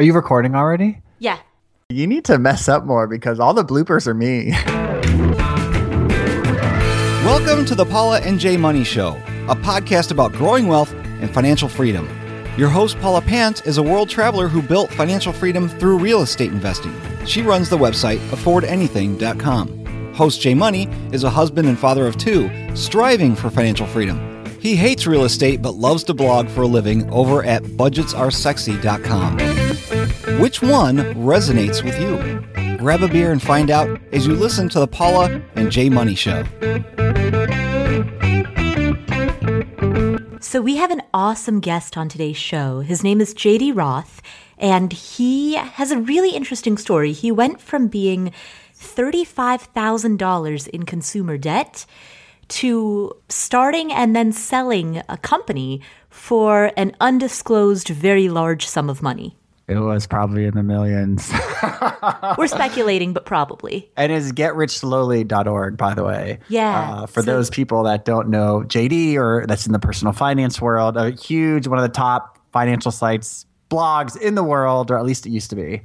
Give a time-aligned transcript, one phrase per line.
[0.00, 1.02] Are you recording already?
[1.18, 1.38] Yeah.
[1.90, 4.52] You need to mess up more because all the bloopers are me.
[7.22, 9.10] Welcome to the Paula and Jay Money Show,
[9.50, 12.08] a podcast about growing wealth and financial freedom.
[12.56, 16.50] Your host, Paula Pant, is a world traveler who built financial freedom through real estate
[16.50, 16.98] investing.
[17.26, 20.14] She runs the website affordanything.com.
[20.14, 24.46] Host Jay Money is a husband and father of two, striving for financial freedom.
[24.60, 29.59] He hates real estate but loves to blog for a living over at budgetsaresexy.com.
[30.40, 32.76] Which one resonates with you?
[32.78, 36.14] Grab a beer and find out as you listen to the Paula and Jay Money
[36.14, 36.44] Show.
[40.40, 42.80] So, we have an awesome guest on today's show.
[42.80, 44.22] His name is JD Roth,
[44.58, 47.12] and he has a really interesting story.
[47.12, 48.32] He went from being
[48.76, 51.84] $35,000 in consumer debt
[52.46, 59.36] to starting and then selling a company for an undisclosed, very large sum of money.
[59.70, 61.32] It was probably in the millions.
[62.36, 63.88] We're speculating, but probably.
[63.96, 66.40] And it's getrichslowly.org, by the way.
[66.48, 67.02] Yeah.
[67.02, 70.60] Uh, for so, those people that don't know JD or that's in the personal finance
[70.60, 75.04] world, a huge, one of the top financial sites, blogs in the world, or at
[75.04, 75.82] least it used to be.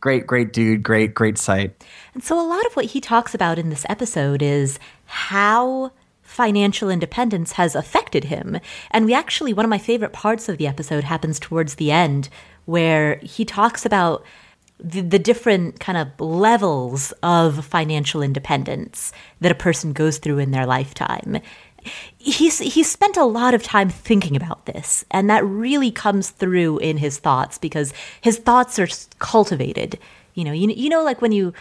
[0.00, 0.84] Great, great dude.
[0.84, 1.84] Great, great site.
[2.14, 5.90] And so a lot of what he talks about in this episode is how
[6.22, 8.60] financial independence has affected him.
[8.92, 12.28] And we actually, one of my favorite parts of the episode happens towards the end,
[12.68, 14.22] where he talks about
[14.78, 19.10] the, the, different kind of levels of financial independence
[19.40, 21.40] that a person goes through in their lifetime.
[22.18, 26.78] He's he's spent a lot of time thinking about this, and that really comes through
[26.78, 28.88] in his thoughts because his thoughts are
[29.18, 29.98] cultivated.
[30.34, 31.54] You know, you you know, like when you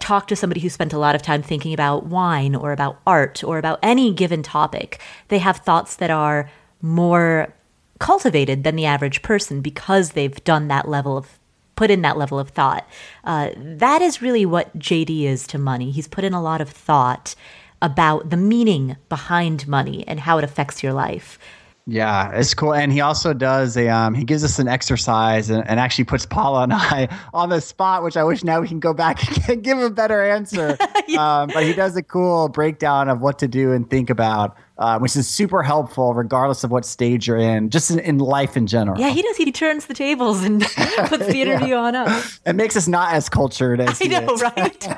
[0.00, 3.44] talk to somebody who spent a lot of time thinking about wine or about art
[3.44, 6.50] or about any given topic, they have thoughts that are
[6.82, 7.54] more
[7.98, 11.38] cultivated than the average person because they've done that level of
[11.76, 12.86] put in that level of thought.
[13.24, 15.90] Uh, that is really what JD is to money.
[15.90, 17.34] He's put in a lot of thought
[17.82, 21.38] about the meaning behind money and how it affects your life.
[21.86, 22.72] Yeah, it's cool.
[22.72, 26.24] And he also does a um he gives us an exercise and, and actually puts
[26.24, 29.62] Paula and I on the spot, which I wish now we can go back and
[29.62, 30.78] give a better answer.
[31.08, 31.42] yeah.
[31.42, 34.98] um, but he does a cool breakdown of what to do and think about uh,
[34.98, 38.66] which is super helpful regardless of what stage you're in, just in, in life in
[38.66, 38.98] general.
[38.98, 39.36] Yeah, he does.
[39.36, 40.62] He turns the tables and
[41.06, 41.80] puts the interview yeah.
[41.80, 42.40] on us.
[42.44, 44.88] It makes us not as cultured as I know, right?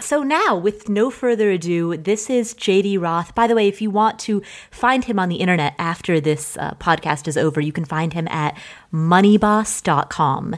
[0.02, 3.34] so now, with no further ado, this is JD Roth.
[3.34, 6.74] By the way, if you want to find him on the internet after this uh,
[6.74, 8.56] podcast is over, you can find him at
[8.92, 10.56] moneyboss.com.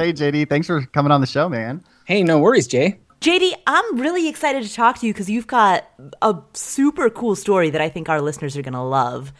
[0.00, 1.84] Hey, JD, thanks for coming on the show, man.
[2.06, 2.98] Hey, no worries, Jay.
[3.20, 5.86] JD, I'm really excited to talk to you because you've got
[6.22, 9.30] a super cool story that I think our listeners are going to love.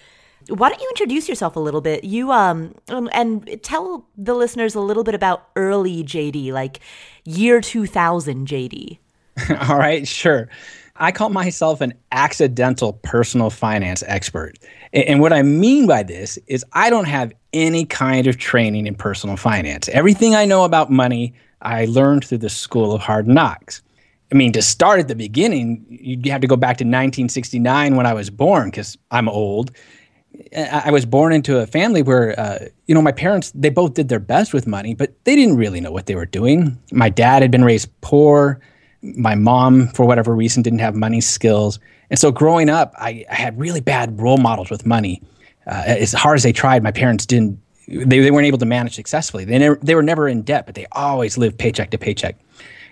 [0.50, 2.04] Why don't you introduce yourself a little bit?
[2.04, 6.80] You um, um and tell the listeners a little bit about early JD, like
[7.24, 8.98] year 2000 JD.
[9.70, 10.50] All right, sure.
[10.96, 14.58] I call myself an accidental personal finance expert.
[14.92, 18.94] And what I mean by this is I don't have any kind of training in
[18.94, 19.88] personal finance.
[19.88, 23.82] Everything I know about money, I learned through the school of hard knocks.
[24.32, 28.06] I mean, to start at the beginning, you'd have to go back to 1969 when
[28.06, 29.72] I was born because I'm old.
[30.56, 34.08] I was born into a family where, uh, you know, my parents, they both did
[34.08, 36.78] their best with money, but they didn't really know what they were doing.
[36.92, 38.60] My dad had been raised poor.
[39.02, 41.80] My mom, for whatever reason, didn't have money skills.
[42.10, 45.20] And so growing up, I, I had really bad role models with money.
[45.70, 47.58] Uh, as hard as they tried, my parents didn't.
[47.86, 49.44] They, they weren't able to manage successfully.
[49.44, 52.36] They never, they were never in debt, but they always lived paycheck to paycheck.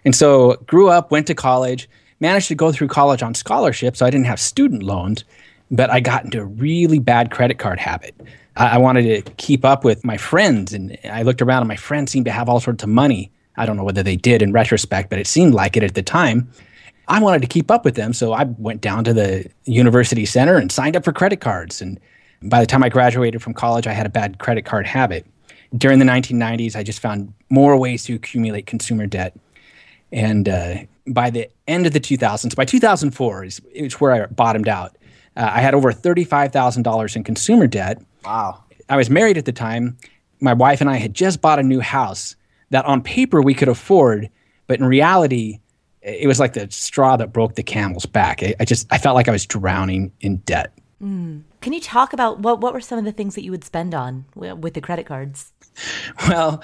[0.05, 1.89] And so grew up, went to college,
[2.21, 5.25] managed to go through college on scholarship, so I didn't have student loans,
[5.71, 8.15] but I got into a really bad credit card habit.
[8.57, 11.77] I, I wanted to keep up with my friends, and I looked around, and my
[11.77, 13.31] friends seemed to have all sorts of money.
[13.57, 16.03] I don't know whether they did in retrospect, but it seemed like it at the
[16.03, 16.49] time.
[17.09, 20.57] I wanted to keep up with them, so I went down to the university center
[20.57, 21.81] and signed up for credit cards.
[21.81, 21.99] And
[22.43, 25.27] by the time I graduated from college, I had a bad credit card habit.
[25.77, 29.37] During the 1990s, I just found more ways to accumulate consumer debt.
[30.13, 30.77] And uh,
[31.07, 34.97] by the end of the 2000s, by 2004 is, is where I bottomed out.
[35.37, 38.01] Uh, I had over $35,000 in consumer debt.
[38.25, 38.65] Wow.
[38.89, 39.99] I was married at the time.
[40.41, 42.35] My wife and I had just bought a new house
[42.71, 44.31] that on paper we could afford,
[44.67, 45.61] but in reality,
[46.03, 48.43] it was like the straw that broke the camel's back.
[48.43, 50.73] I, I just I felt like I was drowning in debt.
[51.03, 51.43] Mm.
[51.61, 53.95] Can you talk about what what were some of the things that you would spend
[53.95, 55.53] on with the credit cards?
[56.29, 56.63] Well,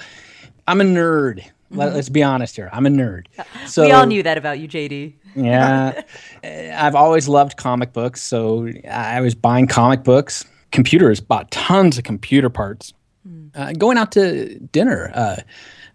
[0.67, 1.45] I'm a nerd.
[1.71, 2.69] Let, us be honest here.
[2.71, 3.25] I'm a nerd.
[3.65, 5.13] So we all knew that about you, JD.
[5.35, 6.03] yeah,
[6.43, 10.45] I've always loved comic books, so I was buying comic books.
[10.71, 12.93] Computers bought tons of computer parts.
[13.27, 13.49] Mm.
[13.55, 15.11] Uh, going out to dinner.
[15.13, 15.37] Uh,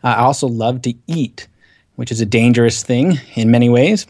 [0.02, 1.46] I also love to eat,
[1.96, 4.06] which is a dangerous thing in many ways.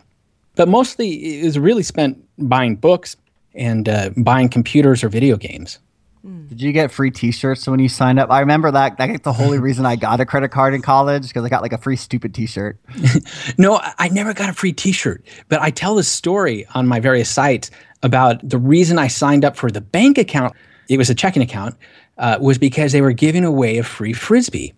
[0.56, 3.16] But mostly, it was really spent buying books
[3.54, 5.78] and uh, buying computers or video games.
[6.22, 8.30] Did you get free T-shirts when you signed up?
[8.30, 8.98] I remember that.
[8.98, 11.72] That's the only reason I got a credit card in college because I got like
[11.72, 12.78] a free stupid T-shirt.
[13.58, 17.30] no, I never got a free T-shirt, but I tell this story on my various
[17.30, 17.70] sites
[18.02, 20.54] about the reason I signed up for the bank account.
[20.90, 21.76] It was a checking account,
[22.18, 24.74] uh, was because they were giving away a free frisbee,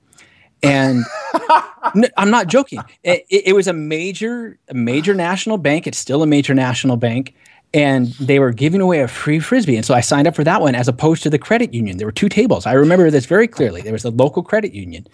[0.62, 1.04] and
[1.94, 2.80] no, I'm not joking.
[3.02, 5.88] It, it was a major, a major national bank.
[5.88, 7.34] It's still a major national bank
[7.74, 10.60] and they were giving away a free frisbee and so i signed up for that
[10.60, 11.96] one as opposed to the credit union.
[11.96, 12.66] There were two tables.
[12.66, 13.80] I remember this very clearly.
[13.80, 15.06] There was the local credit union.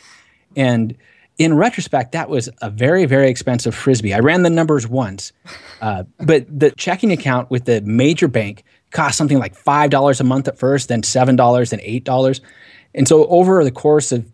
[0.56, 0.96] And
[1.38, 4.12] in retrospect that was a very very expensive frisbee.
[4.12, 5.32] I ran the numbers once
[5.81, 10.49] uh, but the checking account with the major bank cost something like $5 a month
[10.49, 12.40] at first then $7 then $8
[12.94, 14.26] and so over the course of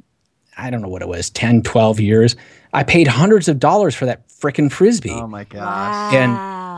[0.57, 2.37] i don't know what it was 10 12 years
[2.73, 5.11] i paid hundreds of dollars for that frickin' frisbee.
[5.11, 5.61] Oh my gosh.
[5.61, 6.11] Wow.
[6.15, 6.33] and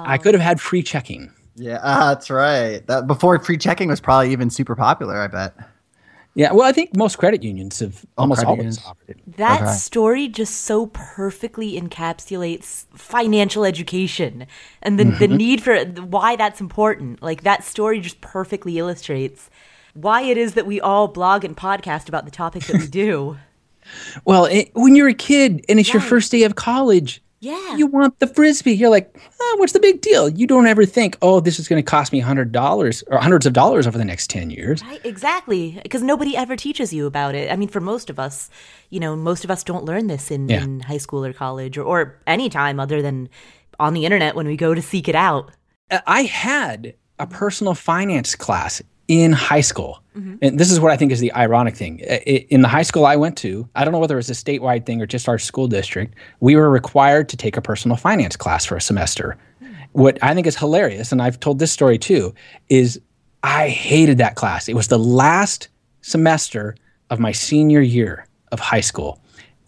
[0.08, 2.86] i could have had free checking yeah, uh, that's right.
[2.86, 5.16] That before free checking was probably even super popular.
[5.20, 5.54] I bet.
[6.36, 8.82] Yeah, well, I think most credit unions have almost always unions.
[8.86, 9.36] offered it.
[9.38, 9.72] That okay.
[9.72, 14.46] story just so perfectly encapsulates financial education
[14.82, 15.18] and the, mm-hmm.
[15.18, 17.22] the need for why that's important.
[17.22, 19.48] Like that story just perfectly illustrates
[19.94, 23.38] why it is that we all blog and podcast about the topics that we do.
[24.26, 25.94] well, it, when you're a kid and it's right.
[25.94, 27.76] your first day of college, yeah.
[27.76, 28.72] You want the frisbee.
[28.72, 30.28] You're like, oh, what's the big deal?
[30.28, 33.52] You don't ever think, oh, this is going to cost me $100 or hundreds of
[33.52, 34.82] dollars over the next 10 years.
[34.82, 35.78] Right, exactly.
[35.82, 37.52] Because nobody ever teaches you about it.
[37.52, 38.48] I mean, for most of us,
[38.88, 40.62] you know, most of us don't learn this in, yeah.
[40.62, 43.28] in high school or college or, or any time other than
[43.78, 45.52] on the internet when we go to seek it out.
[45.90, 50.02] Uh, I had a personal finance class in high school.
[50.16, 50.36] Mm-hmm.
[50.42, 52.00] And this is what I think is the ironic thing.
[52.00, 54.86] In the high school I went to, I don't know whether it was a statewide
[54.86, 58.64] thing or just our school district, we were required to take a personal finance class
[58.64, 59.36] for a semester.
[59.62, 59.74] Mm-hmm.
[59.92, 62.34] What I think is hilarious, and I've told this story too,
[62.68, 63.00] is
[63.42, 64.68] I hated that class.
[64.68, 65.68] It was the last
[66.00, 66.74] semester
[67.10, 69.20] of my senior year of high school.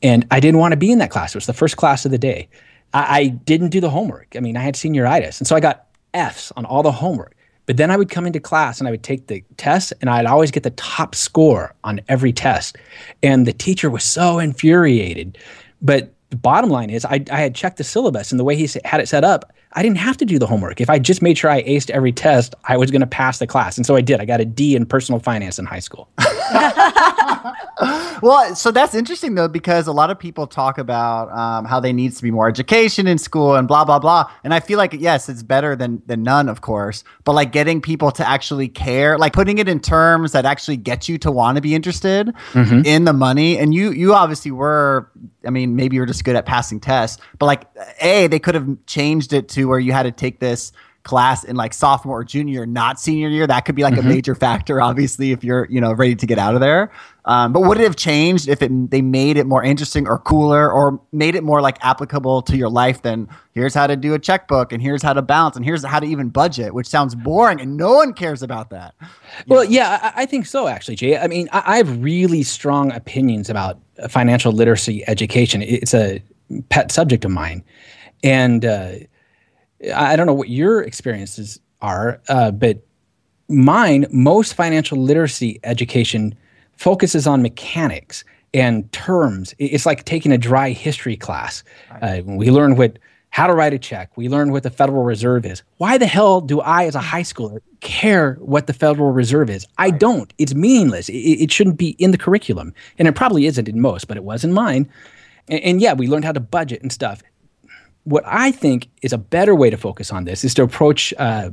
[0.02, 1.34] And I didn't want to be in that class.
[1.34, 2.48] It was the first class of the day.
[2.94, 4.34] I, I didn't do the homework.
[4.36, 5.38] I mean, I had senioritis.
[5.38, 7.34] And so I got F's on all the homework.
[7.68, 10.24] But then I would come into class and I would take the test and I'd
[10.24, 12.78] always get the top score on every test.
[13.22, 15.36] And the teacher was so infuriated.
[15.82, 18.66] But the bottom line is, I, I had checked the syllabus and the way he
[18.86, 20.80] had it set up, I didn't have to do the homework.
[20.80, 23.46] If I just made sure I aced every test, I was going to pass the
[23.46, 23.76] class.
[23.76, 24.20] And so I did.
[24.20, 26.08] I got a D in personal finance in high school.
[28.20, 31.92] well, so that's interesting though, because a lot of people talk about um, how there
[31.92, 34.28] needs to be more education in school and blah blah blah.
[34.42, 37.04] And I feel like yes, it's better than than none, of course.
[37.22, 41.08] But like getting people to actually care, like putting it in terms that actually get
[41.08, 42.80] you to want to be interested mm-hmm.
[42.84, 43.56] in the money.
[43.58, 45.08] And you you obviously were.
[45.46, 47.66] I mean, maybe you're just good at passing tests, but like
[48.00, 51.56] a they could have changed it to where you had to take this class in
[51.56, 54.06] like sophomore or junior, not senior year, that could be like mm-hmm.
[54.06, 56.92] a major factor, obviously, if you're, you know, ready to get out of there.
[57.24, 60.70] Um, but would it have changed if it, they made it more interesting or cooler
[60.70, 64.18] or made it more like applicable to your life than here's how to do a
[64.18, 67.60] checkbook and here's how to balance and here's how to even budget, which sounds boring
[67.60, 68.94] and no one cares about that.
[69.46, 69.70] Well, know?
[69.70, 71.18] yeah, I, I, think so, actually, Jay.
[71.18, 75.62] I mean, I, I have really strong opinions about financial literacy education.
[75.62, 76.22] It's a
[76.68, 77.64] pet subject of mine.
[78.22, 78.92] And, uh,
[79.94, 82.84] I don't know what your experiences are, uh, but
[83.48, 86.34] mine, most financial literacy education
[86.76, 89.54] focuses on mechanics and terms.
[89.58, 91.62] It's like taking a dry history class.
[92.00, 92.98] Uh, we learn what
[93.30, 94.16] how to write a check.
[94.16, 95.62] We learn what the Federal Reserve is.
[95.76, 99.66] Why the hell do I, as a high schooler, care what the Federal Reserve is?
[99.76, 100.32] I don't.
[100.38, 101.10] It's meaningless.
[101.10, 104.24] It, it shouldn't be in the curriculum, and it probably isn't in most, but it
[104.24, 104.88] was in mine.
[105.46, 107.22] And, and yeah, we learned how to budget and stuff
[108.08, 111.50] what I think is a better way to focus on this is to approach uh,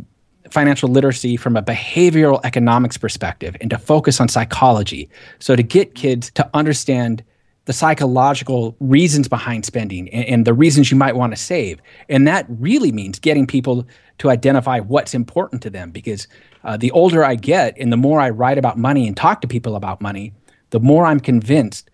[0.49, 5.09] financial literacy from a behavioral economics perspective and to focus on psychology.
[5.39, 7.23] So, to get kids to understand
[7.65, 11.81] the psychological reasons behind spending and, and the reasons you might want to save.
[12.09, 13.85] And that really means getting people
[14.19, 16.27] to identify what's important to them because
[16.63, 19.47] uh, the older I get and the more I write about money and talk to
[19.47, 20.31] people about money,
[20.69, 21.89] the more I'm convinced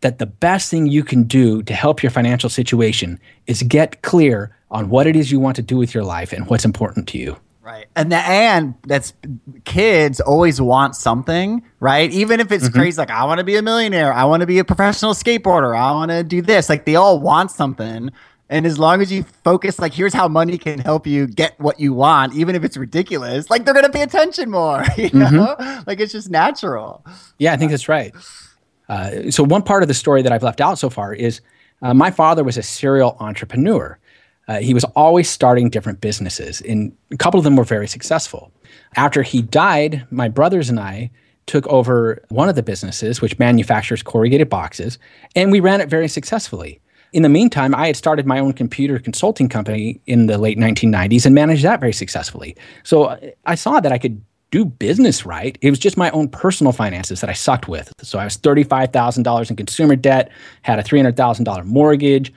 [0.00, 4.56] that the best thing you can do to help your financial situation is get clear
[4.70, 7.18] on what it is you want to do with your life and what's important to
[7.18, 7.36] you.
[7.62, 7.86] Right.
[7.94, 9.12] And the and that's
[9.64, 12.10] kids always want something, right?
[12.10, 12.78] Even if it's mm-hmm.
[12.78, 15.76] crazy, like I want to be a millionaire, I want to be a professional skateboarder,
[15.76, 16.68] I want to do this.
[16.68, 18.10] Like they all want something.
[18.48, 21.78] And as long as you focus, like, here's how money can help you get what
[21.78, 25.36] you want, even if it's ridiculous, like, they're going to pay attention more, you mm-hmm.
[25.36, 25.54] know?
[25.56, 25.82] Mm-hmm.
[25.86, 27.06] Like, it's just natural.
[27.38, 28.12] Yeah, I think that's right.
[28.90, 31.40] Uh, so, one part of the story that I've left out so far is
[31.80, 33.96] uh, my father was a serial entrepreneur.
[34.48, 38.52] Uh, he was always starting different businesses, and a couple of them were very successful.
[38.96, 41.12] After he died, my brothers and I
[41.46, 44.98] took over one of the businesses, which manufactures corrugated boxes,
[45.36, 46.80] and we ran it very successfully.
[47.12, 51.26] In the meantime, I had started my own computer consulting company in the late 1990s
[51.26, 52.56] and managed that very successfully.
[52.82, 54.20] So I saw that I could
[54.50, 55.56] do business right.
[55.60, 57.92] It was just my own personal finances that I sucked with.
[58.02, 60.30] So I was $35,000 in consumer debt,
[60.62, 62.32] had a $300,000 mortgage.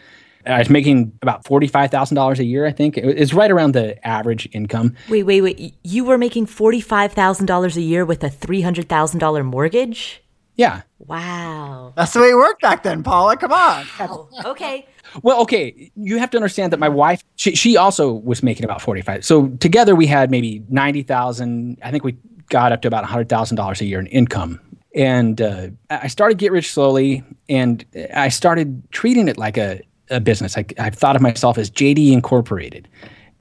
[0.46, 2.98] I was making about $45,000 a year, I think.
[2.98, 4.96] It's right around the average income.
[5.08, 5.76] Wait, wait, wait.
[5.84, 10.22] You were making $45,000 a year with a $300,000 mortgage?
[10.56, 10.82] Yeah.
[11.00, 11.94] Wow.
[11.96, 13.38] That's the way it worked back then, Paula.
[13.38, 13.86] Come on.
[14.02, 14.86] Oh, okay.
[15.22, 15.92] Well, okay.
[15.96, 19.24] You have to understand that my wife, she, she also was making about 45.
[19.24, 21.78] So together we had maybe 90,000.
[21.84, 22.18] I think we
[22.50, 24.60] got up to about $100,000 a year in income.
[24.96, 30.20] And uh, I started Get Rich Slowly and I started treating it like a, a
[30.20, 30.58] business.
[30.58, 32.88] I, I thought of myself as JD Incorporated.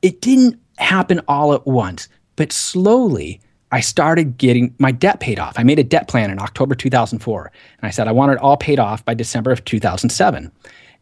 [0.01, 3.41] It didn't happen all at once, but slowly
[3.73, 5.55] I started getting my debt paid off.
[5.59, 7.53] I made a debt plan in October 2004.
[7.79, 10.53] And I said I wanted it all paid off by December of 2007.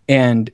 [0.08, 0.50] And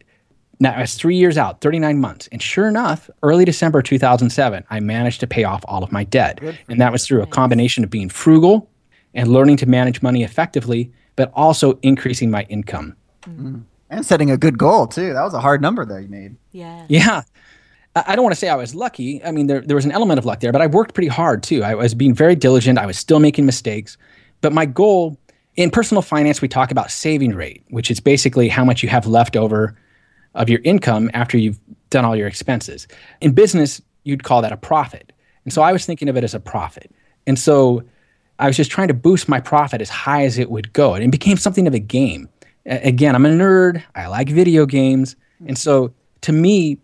[0.59, 2.29] now I was three years out, 39 months.
[2.33, 6.41] And sure enough, early December 2007, I managed to pay off all of my debt.
[6.69, 8.71] And that was through a combination of being frugal
[9.15, 12.97] and learning to manage money effectively, but also increasing my income.
[13.23, 13.61] Mm-hmm.
[13.89, 15.13] And setting a good goal, too.
[15.13, 16.37] That was a hard number that you made.
[16.53, 16.87] Yeah.
[16.89, 17.23] Yeah.
[17.95, 19.25] I don't want to say I was lucky.
[19.25, 21.43] I mean, there, there was an element of luck there, but I worked pretty hard
[21.43, 21.63] too.
[21.63, 22.79] I was being very diligent.
[22.79, 23.97] I was still making mistakes.
[24.43, 25.19] But my goal
[25.57, 29.07] in personal finance, we talk about saving rate, which is basically how much you have
[29.07, 29.77] left over
[30.37, 31.59] of your income after you've
[31.91, 32.87] done all your expenses.
[33.21, 35.13] In business, you'd call that a profit.
[35.45, 36.91] And so I was thinking of it as a profit.
[37.27, 37.83] And so
[38.39, 40.95] I was just trying to boost my profit as high as it would go.
[40.95, 42.29] And it became something of a game.
[42.67, 43.83] A- again, I'm a nerd.
[43.95, 45.17] I like video games.
[45.47, 46.79] And so to me,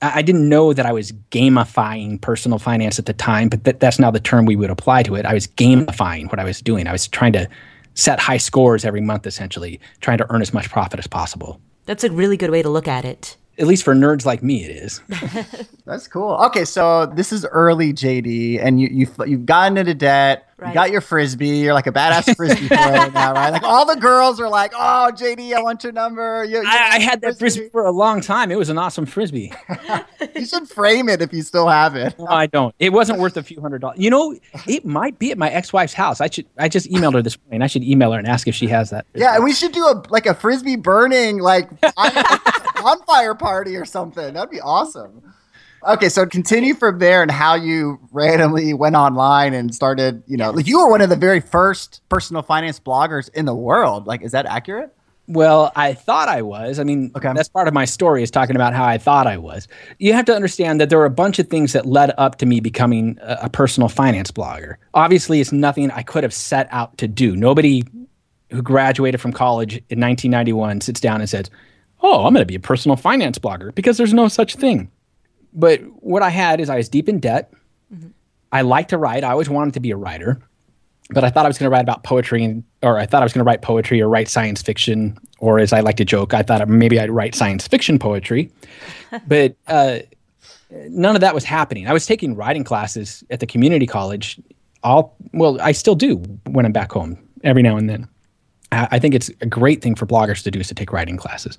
[0.00, 3.98] I didn't know that I was gamifying personal finance at the time, but that, that's
[3.98, 5.26] now the term we would apply to it.
[5.26, 6.86] I was gamifying what I was doing.
[6.86, 7.48] I was trying to
[7.94, 11.60] set high scores every month, essentially, trying to earn as much profit as possible.
[11.88, 13.38] That's a really good way to look at it.
[13.58, 15.00] At least for nerds like me, it is.
[15.84, 16.34] That's cool.
[16.46, 20.44] Okay, so this is early JD, and you you've, you've gotten into debt.
[20.58, 20.68] Right.
[20.68, 21.58] You got your frisbee.
[21.58, 23.52] You're like a badass frisbee player now, right?
[23.58, 26.96] Like all the girls are like, "Oh, JD, I want your number." You, you I,
[26.96, 28.50] I, had that frisbee for a long time.
[28.50, 29.52] It was an awesome frisbee.
[30.34, 32.18] you should frame it if you still have it.
[32.18, 32.74] No, I don't.
[32.80, 33.98] It wasn't worth a few hundred dollars.
[34.00, 34.36] You know,
[34.66, 36.20] it might be at my ex-wife's house.
[36.20, 36.46] I should.
[36.58, 37.62] I just emailed her this morning.
[37.62, 39.06] I should email her and ask if she has that.
[39.14, 41.68] Yeah, and we should do a like a frisbee burning like
[42.82, 44.34] bonfire party or something.
[44.34, 45.34] That'd be awesome.
[45.86, 50.50] Okay, so continue from there and how you randomly went online and started, you know,
[50.50, 54.06] like you were one of the very first personal finance bloggers in the world.
[54.06, 54.92] Like, is that accurate?
[55.28, 56.80] Well, I thought I was.
[56.80, 57.32] I mean, okay.
[57.34, 59.68] that's part of my story is talking about how I thought I was.
[59.98, 62.46] You have to understand that there were a bunch of things that led up to
[62.46, 64.76] me becoming a, a personal finance blogger.
[64.94, 67.36] Obviously, it's nothing I could have set out to do.
[67.36, 67.84] Nobody
[68.50, 71.50] who graduated from college in 1991 sits down and says,
[72.00, 74.90] Oh, I'm going to be a personal finance blogger because there's no such thing
[75.52, 77.52] but what I had is I was deep in debt.
[77.92, 78.08] Mm-hmm.
[78.52, 79.24] I liked to write.
[79.24, 80.40] I always wanted to be a writer,
[81.10, 83.24] but I thought I was going to write about poetry, and, or I thought I
[83.24, 86.32] was going to write poetry or write science fiction, or as I like to joke,
[86.32, 88.50] I thought maybe I'd write science fiction poetry.
[89.26, 89.98] but uh,
[90.70, 91.86] none of that was happening.
[91.88, 94.40] I was taking writing classes at the community college.
[94.84, 98.08] All well, I still do when I'm back home every now and then.
[98.70, 101.56] I think it's a great thing for bloggers to do is to take writing classes.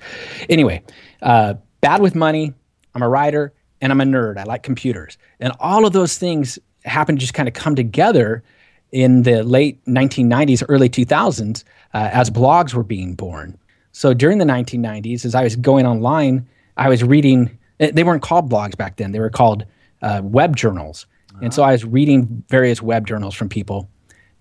[0.47, 0.83] Anyway,
[1.21, 2.53] uh, bad with money.
[2.93, 4.37] I'm a writer and I'm a nerd.
[4.37, 5.17] I like computers.
[5.39, 8.43] And all of those things happen to just kind of come together
[8.91, 11.63] in the late 1990s, early 2000s,
[11.93, 13.57] uh, as blogs were being born.
[13.91, 16.47] So during the 1990s, as I was going online,
[16.77, 19.65] I was reading, eh, they weren't called blogs back then, they were called
[20.01, 21.05] uh, web journals.
[21.31, 21.39] Uh-huh.
[21.43, 23.89] And so I was reading various web journals from people.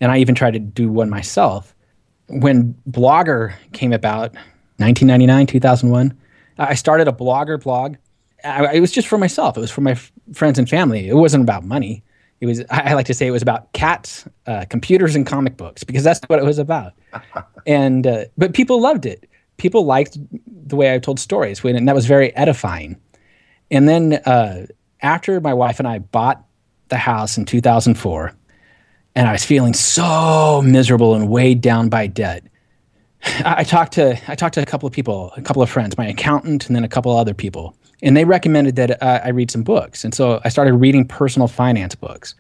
[0.01, 1.75] And I even tried to do one myself.
[2.29, 4.35] When Blogger came about,
[4.77, 6.17] 1999, 2001,
[6.59, 7.97] I started a Blogger blog
[8.45, 9.57] I, it was just for myself.
[9.57, 11.09] It was for my f- friends and family.
[11.09, 12.03] It wasn't about money.
[12.41, 12.63] It was.
[12.71, 16.21] I, like to say it was about cats, uh, computers, and comic books because that's
[16.29, 16.93] what it was about.
[17.67, 19.29] and uh, but people loved it.
[19.57, 20.17] People liked
[20.47, 22.97] the way I told stories, when, and that was very edifying.
[23.73, 24.67] And then uh,
[25.03, 26.45] after my wife and I bought
[26.89, 28.35] the house in 2004
[29.15, 32.45] and I was feeling so miserable and weighed down by debt.
[33.45, 36.07] I, talked to I talked to a couple of people, a couple of friends, my
[36.07, 39.50] accountant, and then a couple of other people, and they recommended that uh, I read
[39.50, 40.05] some books.
[40.05, 42.35] And so I started reading personal finance books.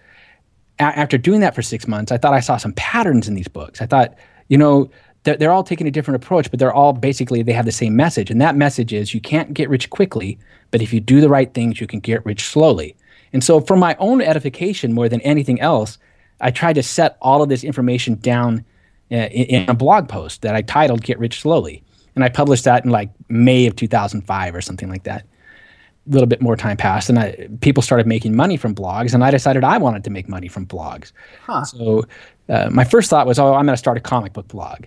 [0.78, 3.48] A- after doing that for six months, I thought I saw some patterns in these
[3.48, 3.82] books.
[3.82, 4.14] I thought,
[4.48, 4.88] you know,
[5.24, 7.96] they're, they're all taking a different approach, but they're all basically they have the same
[7.96, 10.38] message, and that message is you can't get rich quickly,
[10.70, 12.94] but if you do the right things, you can get rich slowly.
[13.32, 15.98] And so, for my own edification more than anything else,
[16.40, 18.64] I tried to set all of this information down
[19.10, 21.82] uh, in, in, a blog post that I titled "Get Rich Slowly,"
[22.14, 25.22] and I published that in like May of 2005 or something like that.
[25.22, 29.24] A little bit more time passed, and I, people started making money from blogs, and
[29.24, 31.12] I decided I wanted to make money from blogs.
[31.42, 31.64] Huh.
[31.64, 32.04] So
[32.48, 34.84] uh, my first thought was, "Oh, I'm going to start a comic book blog."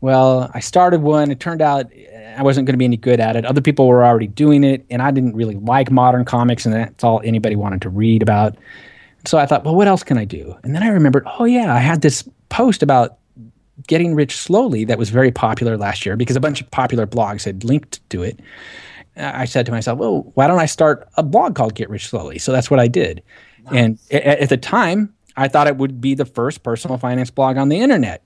[0.00, 1.30] Well, I started one.
[1.30, 1.92] It turned out
[2.36, 3.44] I wasn't going to be any good at it.
[3.44, 7.04] Other people were already doing it, and I didn't really like modern comics, and that's
[7.04, 8.56] all anybody wanted to read about.
[9.24, 10.54] So I thought, well, what else can I do?
[10.64, 13.18] And then I remembered, oh, yeah, I had this post about
[13.86, 17.44] getting rich slowly that was very popular last year because a bunch of popular blogs
[17.44, 18.40] had linked to it.
[19.16, 22.38] I said to myself, well, why don't I start a blog called Get Rich Slowly?
[22.38, 23.22] So that's what I did.
[23.64, 23.74] Nice.
[23.74, 27.68] And at, the time, I thought it would be the first personal finance blog on
[27.68, 28.22] the internet.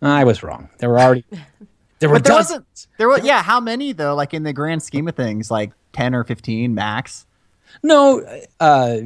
[0.00, 0.68] I was wrong.
[0.78, 1.24] There were already
[1.98, 2.50] there were but there dozens.
[2.58, 4.14] wasn't there was yeah, how many though?
[4.14, 7.26] Like in the grand scheme of things, like ten or fifteen max?
[7.82, 8.22] No,
[8.60, 8.98] uh,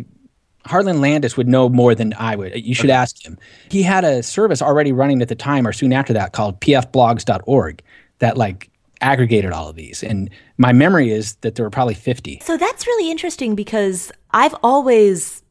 [0.66, 2.54] Harlan Landes would know more than I would.
[2.54, 2.96] You should okay.
[2.96, 3.38] ask him.
[3.70, 7.82] He had a service already running at the time or soon after that called pfblogs.org
[8.18, 10.02] that like aggregated all of these.
[10.02, 12.40] And my memory is that there were probably 50.
[12.44, 15.42] So that's really interesting because I've always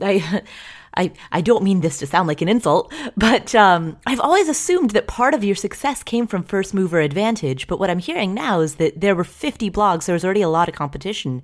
[0.00, 0.42] I
[0.96, 4.90] I, I don't mean this to sound like an insult, but um, I've always assumed
[4.90, 7.68] that part of your success came from first mover advantage.
[7.68, 10.48] But what I'm hearing now is that there were 50 blogs, there was already a
[10.48, 11.42] lot of competition.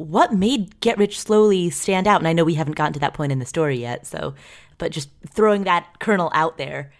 [0.00, 2.22] What made Get Rich Slowly stand out?
[2.22, 4.34] And I know we haven't gotten to that point in the story yet, so,
[4.78, 6.90] but just throwing that kernel out there.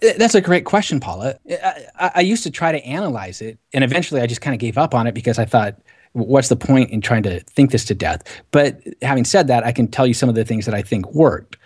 [0.00, 1.38] That's a great question, Paula.
[1.48, 4.76] I, I used to try to analyze it, and eventually I just kind of gave
[4.76, 5.76] up on it because I thought,
[6.14, 8.24] what's the point in trying to think this to death?
[8.50, 11.14] But having said that, I can tell you some of the things that I think
[11.14, 11.56] worked.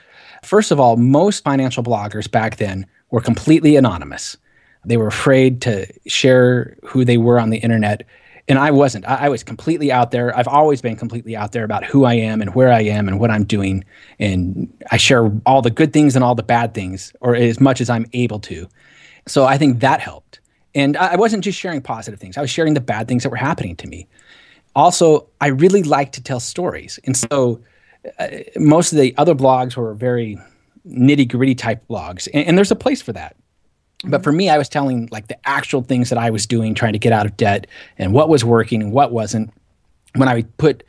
[0.43, 4.37] First of all, most financial bloggers back then were completely anonymous.
[4.85, 8.05] They were afraid to share who they were on the internet.
[8.49, 9.09] And I wasn't.
[9.09, 10.37] I, I, was completely out there.
[10.37, 13.21] I've always been completely out there about who I am and where I am and
[13.21, 13.85] what I'm doing.
[14.19, 17.81] And I share all the good things and all the bad things, or as much
[17.81, 18.69] as I'm able to.
[19.27, 20.41] So I think that helped.
[20.75, 23.37] And I wasn't just sharing positive things, I was sharing the bad things that were
[23.37, 24.09] happening to me
[24.75, 26.99] also, I really like to tell stories.
[27.05, 27.61] And so
[28.19, 30.39] uh, most of the other blogs were very
[30.89, 33.37] nitty gritty type blogs, and, and, there's a place for that.
[34.03, 34.11] Mm-hmm.
[34.11, 36.93] But for me, I was telling like the actual things that I was doing, trying
[36.93, 37.67] to get out of debt,
[37.99, 39.53] and what was working and what wasn't.
[40.15, 40.83] When I put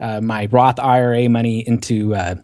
[0.00, 2.36] uh, my Roth IRA money into uh,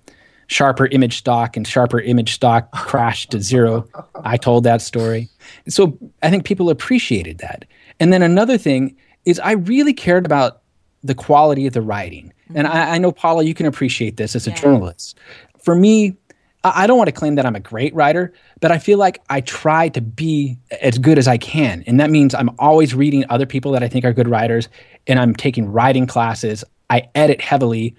[0.47, 3.89] Sharper image stock and Sharper image stock crashed to zero,
[4.25, 5.29] I told that story.
[5.69, 7.65] So I think people appreciated that.
[7.99, 10.63] And then another thing is I really cared about
[11.03, 12.33] the quality of the writing.
[12.45, 12.59] Mm-hmm.
[12.59, 14.57] And I, I, know, Paula, you can appreciate this as a yeah.
[14.57, 15.19] journalist.
[15.63, 16.17] For me,
[16.63, 19.41] I, don't want to claim that I'm a great writer, but I feel like I
[19.41, 21.83] try to be as good as I can.
[21.87, 24.69] And that means I'm always reading other people that I think are good writers,
[25.07, 26.65] and I'm taking writing classes.
[26.91, 27.95] I edit heavily.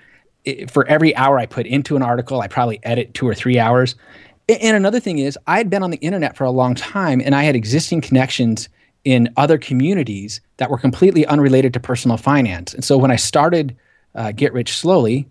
[0.70, 3.96] For every hour I put into an article, I probably edit two or three hours.
[4.50, 7.36] And another thing is, I had been on the internet for a long time and
[7.36, 8.70] I had existing connections
[9.04, 12.74] in other communities that were completely unrelated to personal finance.
[12.74, 13.76] And so when I started
[14.14, 15.28] uh, Get Rich Slowly,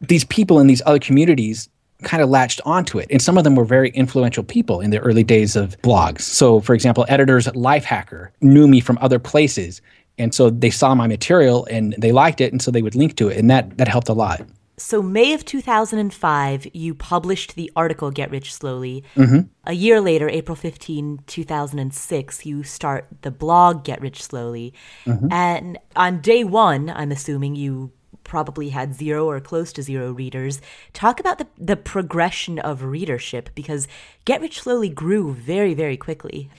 [0.00, 1.68] these people in these other communities
[2.02, 3.06] kind of latched onto it.
[3.10, 6.20] And some of them were very influential people in the early days of blogs.
[6.20, 9.80] So, for example, editors at Lifehacker knew me from other places.
[10.18, 12.52] And so they saw my material and they liked it.
[12.52, 13.38] And so they would link to it.
[13.38, 14.42] And that, that helped a lot.
[14.78, 19.04] So, May of 2005, you published the article Get Rich Slowly.
[19.16, 19.48] Mm-hmm.
[19.64, 24.74] A year later, April 15, 2006, you start the blog Get Rich Slowly.
[25.06, 25.32] Mm-hmm.
[25.32, 27.90] And on day one, I'm assuming you
[28.26, 30.60] probably had zero or close to zero readers.
[30.92, 33.88] Talk about the, the progression of readership because
[34.24, 36.50] Get Rich Slowly grew very, very quickly.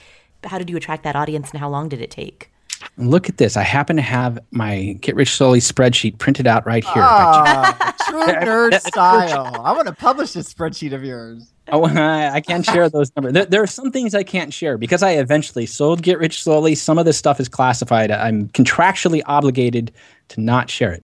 [0.43, 2.49] How did you attract that audience and how long did it take?
[2.97, 3.58] Look at this.
[3.58, 7.03] I happen to have my Get Rich Slowly spreadsheet printed out right here.
[7.06, 7.73] Oh,
[8.08, 9.62] true nerd style.
[9.63, 11.51] I want to publish this spreadsheet of yours.
[11.69, 13.34] Oh, I, can't share those numbers.
[13.34, 16.75] There, there, are some things I can't share because I eventually sold Get Rich Slowly.
[16.75, 18.10] Some of this stuff is classified.
[18.10, 19.91] I'm contractually obligated
[20.30, 21.01] to not share it.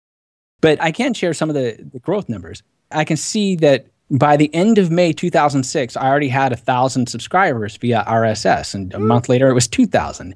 [0.61, 2.63] But I can share some of the, the growth numbers.
[2.91, 7.07] I can see that by the end of May 2006, I already had a thousand
[7.07, 10.35] subscribers via RSS, and a month later it was 2,000.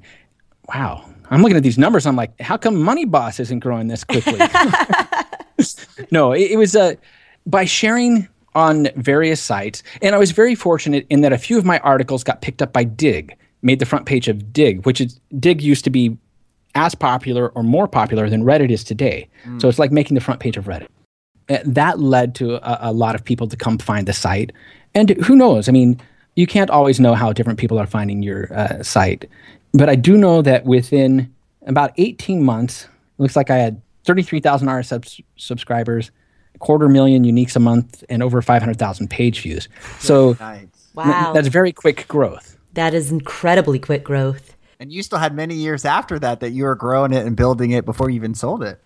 [0.68, 2.06] Wow, I'm looking at these numbers.
[2.06, 4.38] I'm like, how come Money Boss isn't growing this quickly?
[6.10, 6.96] no, it, it was a.
[7.46, 11.66] by sharing on various sites, and I was very fortunate in that a few of
[11.66, 15.20] my articles got picked up by Digg, made the front page of Digg, which is
[15.38, 16.16] Digg used to be
[16.76, 19.28] as popular or more popular than Reddit is today.
[19.44, 19.60] Mm.
[19.60, 20.88] So it's like making the front page of Reddit.
[21.48, 24.52] Uh, that led to a, a, lot of people to come find the site.
[24.94, 25.68] And who knows?
[25.68, 26.00] I mean,
[26.34, 29.28] you can't always know how different people are finding your uh, site.
[29.72, 31.32] But I do know that within
[31.66, 36.10] about 18 months, looks like I had 33,000 RSS subscribers,
[36.54, 39.68] a quarter million uniques a month, and over 500,000 page views.
[39.98, 40.66] So nice.
[40.94, 41.32] wow.
[41.32, 42.56] that's very quick growth.
[42.74, 44.55] That is incredibly quick growth.
[44.78, 47.70] And you still had many years after that that you were growing it and building
[47.70, 48.80] it before you even sold it.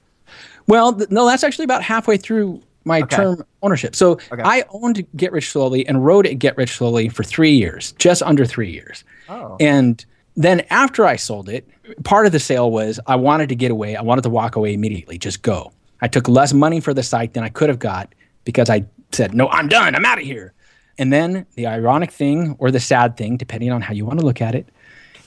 [0.67, 3.17] Well, th- no, that's actually about halfway through my okay.
[3.17, 3.95] term ownership.
[3.97, 4.43] So okay.
[4.43, 8.23] I owned Get Rich Slowly and wrote it Get Rich Slowly for three years, just
[8.23, 9.05] under three years.
[9.29, 9.57] Oh.
[9.61, 10.05] And
[10.37, 11.69] then after I sold it,
[12.05, 13.97] part of the sale was I wanted to get away.
[13.97, 15.73] I wanted to walk away immediately, just go.
[16.01, 19.35] I took less money for the site than I could have got because I said,
[19.35, 19.95] no, I'm done.
[19.95, 20.55] I'm out of here.
[20.99, 24.25] And then the ironic thing or the sad thing, depending on how you want to
[24.25, 24.69] look at it,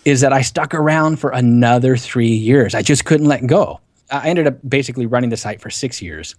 [0.05, 2.75] is that I stuck around for another three years.
[2.75, 3.79] I just couldn't let go.
[4.11, 6.35] I ended up basically running the site for six years.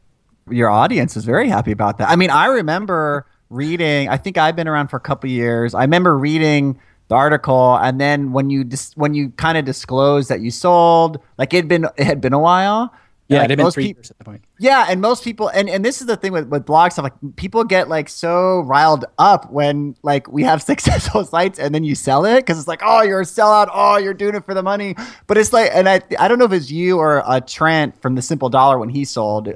[0.51, 2.11] Your audience is very happy about that.
[2.11, 4.09] I mean, I remember reading.
[4.09, 5.75] I think I've been around for a couple years.
[5.75, 10.29] I remember reading the article, and then when you dis- when you kind of disclosed
[10.29, 12.93] that you sold, like it had been it had been a while.
[13.29, 14.45] Yeah, like it had been three pe- years at the point.
[14.59, 17.37] Yeah, and most people, and, and this is the thing with, with blog stuff, like
[17.37, 21.95] people get like so riled up when like we have successful sites and then you
[21.95, 24.63] sell it because it's like, oh, you're a sellout, oh, you're doing it for the
[24.63, 24.95] money.
[25.27, 28.15] But it's like, and I I don't know if it's you or uh, Trent from
[28.15, 29.49] the Simple Dollar when he sold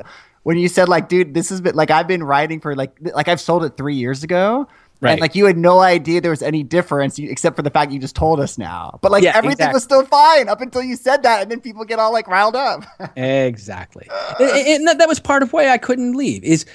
[0.48, 3.28] when you said like, dude, this has been like I've been writing for like like
[3.28, 4.66] I've sold it three years ago.
[5.00, 5.12] Right.
[5.12, 8.00] And like you had no idea there was any difference except for the fact you
[8.00, 8.98] just told us now.
[9.00, 9.74] But like yeah, everything exactly.
[9.74, 12.56] was still fine up until you said that, and then people get all like riled
[12.56, 12.84] up.
[13.16, 14.08] exactly,
[14.40, 16.42] and, and that was part of why I couldn't leave.
[16.42, 16.66] Is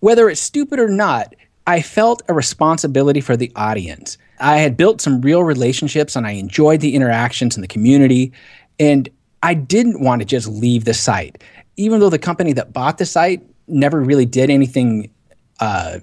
[0.00, 1.34] whether it's stupid or not,
[1.66, 4.18] I felt a responsibility for the audience.
[4.38, 8.32] I had built some real relationships, and I enjoyed the interactions in the community,
[8.78, 9.08] and
[9.42, 11.42] I didn't want to just leave the site,
[11.76, 15.10] even though the company that bought the site never really did anything.
[15.58, 15.98] Uh,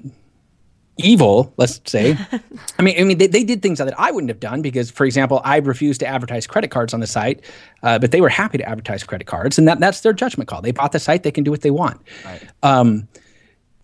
[0.97, 2.17] evil, let's say.
[2.79, 5.05] I mean, I mean, they, they did things that I wouldn't have done because, for
[5.05, 7.43] example, I refused to advertise credit cards on the site,
[7.83, 10.61] uh, but they were happy to advertise credit cards, and that that's their judgment call.
[10.61, 12.01] They bought the site; they can do what they want.
[12.25, 12.43] Right.
[12.63, 13.07] Um,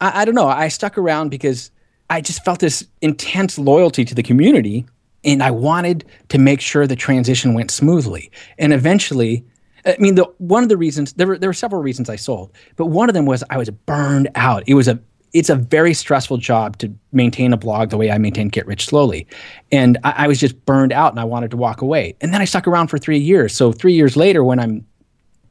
[0.01, 0.47] I, I don't know.
[0.47, 1.71] I stuck around because
[2.09, 4.85] I just felt this intense loyalty to the community,
[5.23, 8.31] and I wanted to make sure the transition went smoothly.
[8.57, 9.45] And eventually,
[9.85, 12.51] I mean, the one of the reasons there were there were several reasons I sold,
[12.75, 14.63] but one of them was I was burned out.
[14.67, 14.99] It was a
[15.33, 18.85] it's a very stressful job to maintain a blog the way I maintain Get Rich
[18.85, 19.27] Slowly.
[19.71, 22.15] And I, I, was just burned out and I wanted to walk away.
[22.21, 23.53] And then I stuck around for three years.
[23.53, 24.85] So three years later, when I'm,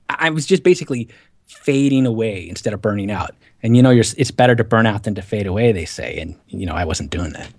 [0.09, 1.09] I was just basically
[1.47, 3.35] fading away instead of burning out.
[3.63, 6.19] And you know, it's better to burn out than to fade away, they say.
[6.19, 7.51] And you know, I wasn't doing that.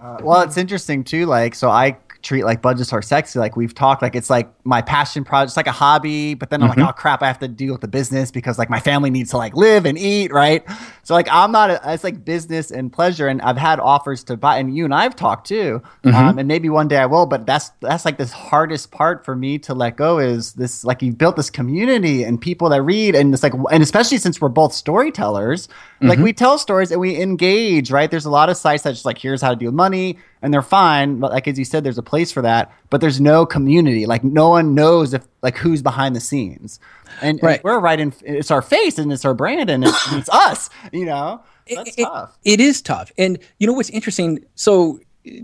[0.00, 1.26] Uh, well, it's interesting too.
[1.26, 3.38] Like, so I treat like budgets are sexy.
[3.38, 6.34] Like we've talked, like it's like my passion project, it's like a hobby.
[6.34, 6.80] But then I'm mm-hmm.
[6.80, 9.30] like, oh crap, I have to deal with the business because like my family needs
[9.30, 10.64] to like live and eat, right?
[11.02, 11.70] So like I'm not.
[11.70, 14.94] A, it's like business and pleasure, and I've had offers to buy, and you and
[14.94, 16.14] I've talked too, mm-hmm.
[16.14, 17.26] um, and maybe one day I will.
[17.26, 21.02] But that's that's like this hardest part for me to let go is this like
[21.02, 24.48] you've built this community and people that read, and it's like, and especially since we're
[24.48, 26.08] both storytellers, mm-hmm.
[26.08, 28.10] like we tell stories and we engage, right?
[28.10, 30.52] There's a lot of sites that just like here's how to deal with money and
[30.52, 31.20] they're fine.
[31.20, 32.72] But like as you said, there's a place for that.
[32.88, 34.06] But there's no community.
[34.06, 36.80] Like no one knows if like who's behind the scenes.
[37.22, 37.54] And, right.
[37.54, 38.12] and we're right in.
[38.22, 40.70] It's our face and it's our brand and it's, it's us.
[40.92, 42.38] You know, that's it, tough.
[42.44, 43.12] It, it is tough.
[43.18, 44.44] And you know what's interesting?
[44.54, 45.00] So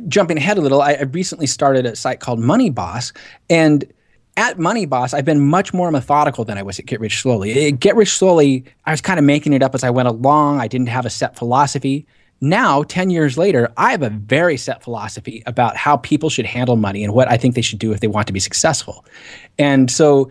[0.08, 3.12] jumping ahead a little, I, I recently started a site called Money Boss,
[3.50, 3.84] and
[4.36, 7.68] at Money Boss, I've been much more methodical than I was at Get Rich Slowly.
[7.68, 10.60] At Get Rich Slowly, I was kind of making it up as I went along.
[10.60, 12.06] I didn't have a set philosophy.
[12.40, 16.76] Now, 10 years later, I have a very set philosophy about how people should handle
[16.76, 19.04] money and what I think they should do if they want to be successful.
[19.58, 20.30] And so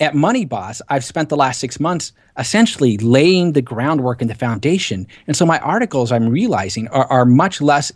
[0.00, 4.34] at Money Boss, I've spent the last six months essentially laying the groundwork and the
[4.34, 5.06] foundation.
[5.26, 7.92] And so my articles, I'm realizing, are, are much less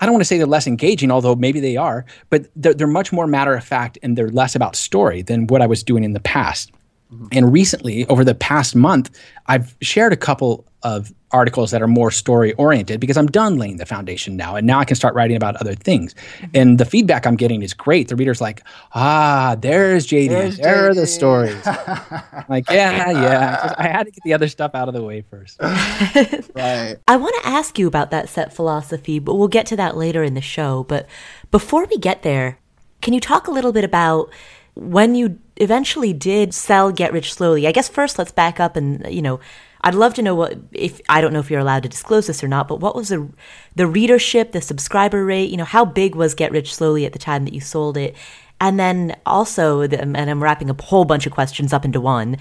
[0.00, 2.86] I don't want to say they're less engaging, although maybe they are, but they're, they're,
[2.86, 6.04] much more matter of fact and they're less about story than what I was doing
[6.04, 6.70] in the past.
[7.12, 7.28] Mm-hmm.
[7.32, 12.12] And recently, over the past month, I've shared a couple of articles that are more
[12.12, 14.54] story oriented because I'm done laying the foundation now.
[14.54, 16.14] And now I can start writing about other things.
[16.54, 18.06] And the feedback I'm getting is great.
[18.06, 18.62] The reader's like,
[18.94, 20.28] ah, there's JD.
[20.28, 20.90] There's there JD.
[20.90, 21.66] are the stories.
[22.48, 23.74] like, yeah, yeah.
[23.76, 25.60] I had to get the other stuff out of the way first.
[25.60, 26.96] right.
[27.08, 30.22] I want to ask you about that set philosophy, but we'll get to that later
[30.22, 30.84] in the show.
[30.84, 31.08] But
[31.50, 32.60] before we get there,
[33.02, 34.30] can you talk a little bit about
[34.74, 37.66] when you eventually did sell Get Rich Slowly?
[37.66, 39.40] I guess first let's back up and, you know,
[39.82, 42.42] I'd love to know what if I don't know if you're allowed to disclose this
[42.42, 43.28] or not, but what was the
[43.74, 45.50] the readership, the subscriber rate?
[45.50, 48.16] You know, how big was Get Rich Slowly at the time that you sold it?
[48.60, 52.38] And then also, and I'm wrapping a whole bunch of questions up into one.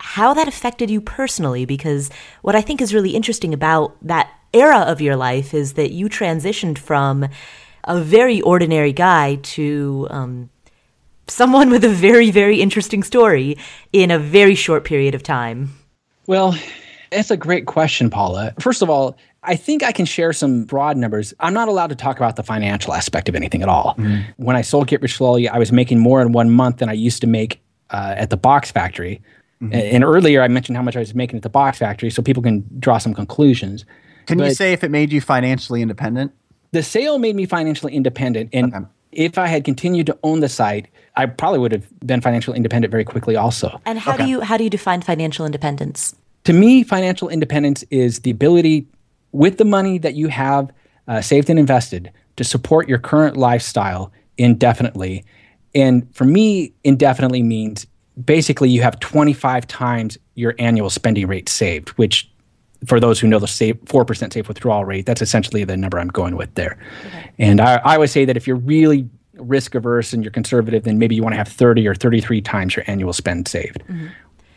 [0.00, 1.64] How that affected you personally?
[1.64, 2.10] Because
[2.42, 6.08] what I think is really interesting about that era of your life is that you
[6.08, 7.28] transitioned from
[7.84, 10.50] a very ordinary guy to um,
[11.26, 13.56] someone with a very, very interesting story
[13.92, 15.77] in a very short period of time.
[16.28, 16.56] Well,
[17.10, 18.52] that's a great question, Paula.
[18.60, 21.32] First of all, I think I can share some broad numbers.
[21.40, 23.94] I'm not allowed to talk about the financial aspect of anything at all.
[23.96, 24.44] Mm-hmm.
[24.44, 26.92] When I sold Get Rich Slowly, I was making more in one month than I
[26.92, 29.22] used to make uh, at the box factory.
[29.62, 29.72] Mm-hmm.
[29.72, 32.42] And earlier, I mentioned how much I was making at the box factory, so people
[32.42, 33.86] can draw some conclusions.
[34.26, 36.32] Can but you say if it made you financially independent?
[36.72, 38.50] The sale made me financially independent.
[38.52, 38.84] And okay.
[39.18, 42.92] If I had continued to own the site, I probably would have been financially independent
[42.92, 43.80] very quickly also.
[43.84, 44.24] And how okay.
[44.24, 46.14] do you how do you define financial independence?
[46.44, 48.86] To me, financial independence is the ability
[49.32, 50.70] with the money that you have
[51.08, 55.24] uh, saved and invested to support your current lifestyle indefinitely.
[55.74, 57.86] And for me, indefinitely means
[58.24, 62.30] basically you have 25 times your annual spending rate saved, which
[62.86, 66.08] for those who know the safe 4% safe withdrawal rate, that's essentially the number I'm
[66.08, 66.78] going with there.
[67.06, 67.30] Okay.
[67.38, 70.98] And I, I would say that if you're really risk averse and you're conservative, then
[70.98, 73.82] maybe you want to have 30 or 33 times your annual spend saved.
[73.88, 74.08] Mm-hmm.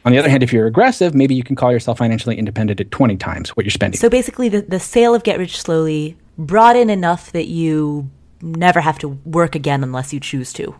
[0.04, 2.90] On the other hand, if you're aggressive, maybe you can call yourself financially independent at
[2.90, 4.00] 20 times what you're spending.
[4.00, 8.10] So basically, the, the sale of Get Rich Slowly brought in enough that you
[8.42, 10.76] never have to work again unless you choose to.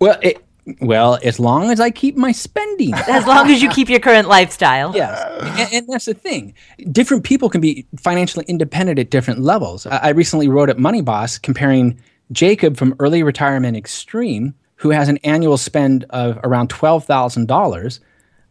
[0.00, 0.44] Well, it,
[0.80, 2.94] well, as long as I keep my spending.
[3.08, 4.94] As long as you keep your current lifestyle.
[4.94, 5.22] Yes.
[5.58, 6.54] And, and, that's the thing.
[6.90, 9.86] Different people can be financially independent at different levels.
[9.86, 11.98] I, recently wrote at Money Boss comparing
[12.32, 18.00] Jacob from Early Retirement Extreme, who has an annual spend of around $12,000.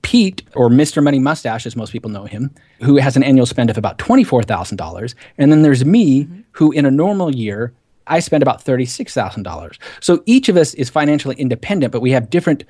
[0.02, 1.02] Pete, or Mr.
[1.02, 5.16] Money Mustache, as most people know him, who has an annual spend of about $24,000.
[5.40, 6.42] And then there's me, mm-hmm.
[6.52, 7.74] who in a normal year
[8.08, 9.78] I spend about $36,000.
[10.00, 12.64] So each of us is financially independent, but we have different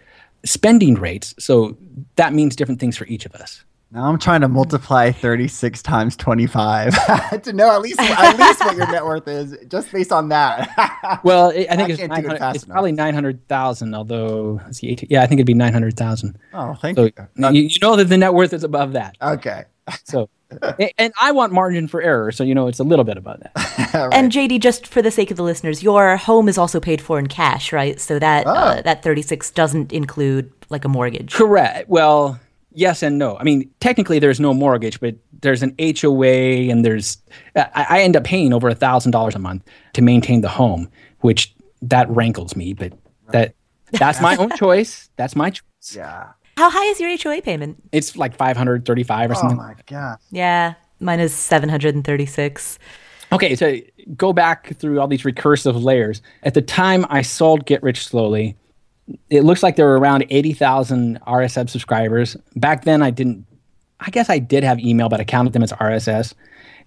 [0.43, 1.33] spending rates.
[1.39, 1.77] So
[2.15, 3.63] that means different things for each of us.
[3.91, 8.75] Now I'm trying to multiply 36 times 25 to know at least at least what
[8.75, 11.21] your net worth is just based on that.
[11.23, 15.47] well, it, I think it's, it it's probably 900,000 although see, yeah, I think it'd
[15.47, 16.37] be 900,000.
[16.53, 17.11] Oh, thank so you.
[17.37, 17.61] you.
[17.61, 19.15] You know that the net worth is above that.
[19.21, 19.63] Okay.
[20.03, 20.29] So
[20.97, 23.93] and I want margin for error, so you know it's a little bit about that.
[23.93, 24.13] right.
[24.13, 27.19] And JD, just for the sake of the listeners, your home is also paid for
[27.19, 27.99] in cash, right?
[27.99, 28.53] So that uh, oh.
[28.53, 31.33] uh, that thirty six doesn't include like a mortgage.
[31.33, 31.89] Correct.
[31.89, 32.39] Well,
[32.71, 33.37] yes and no.
[33.37, 37.17] I mean, technically there's no mortgage, but there's an HOA, and there's
[37.55, 39.63] I, I end up paying over a thousand dollars a month
[39.93, 40.89] to maintain the home,
[41.21, 43.31] which that rankles me, but right.
[43.31, 43.55] that
[43.99, 45.09] that's my own choice.
[45.15, 45.95] That's my choice.
[45.95, 46.31] Yeah.
[46.57, 47.81] How high is your HOA payment?
[47.91, 49.59] It's like 535 or oh something.
[49.59, 50.17] Oh my god.
[50.31, 52.79] Yeah, mine is 736.
[53.31, 53.77] Okay, so
[54.15, 56.21] go back through all these recursive layers.
[56.43, 58.55] At the time I sold Get Rich Slowly,
[59.29, 62.37] it looks like there were around 80,000 RSS subscribers.
[62.55, 63.45] Back then I didn't
[63.99, 66.33] I guess I did have email, but I counted them as RSS.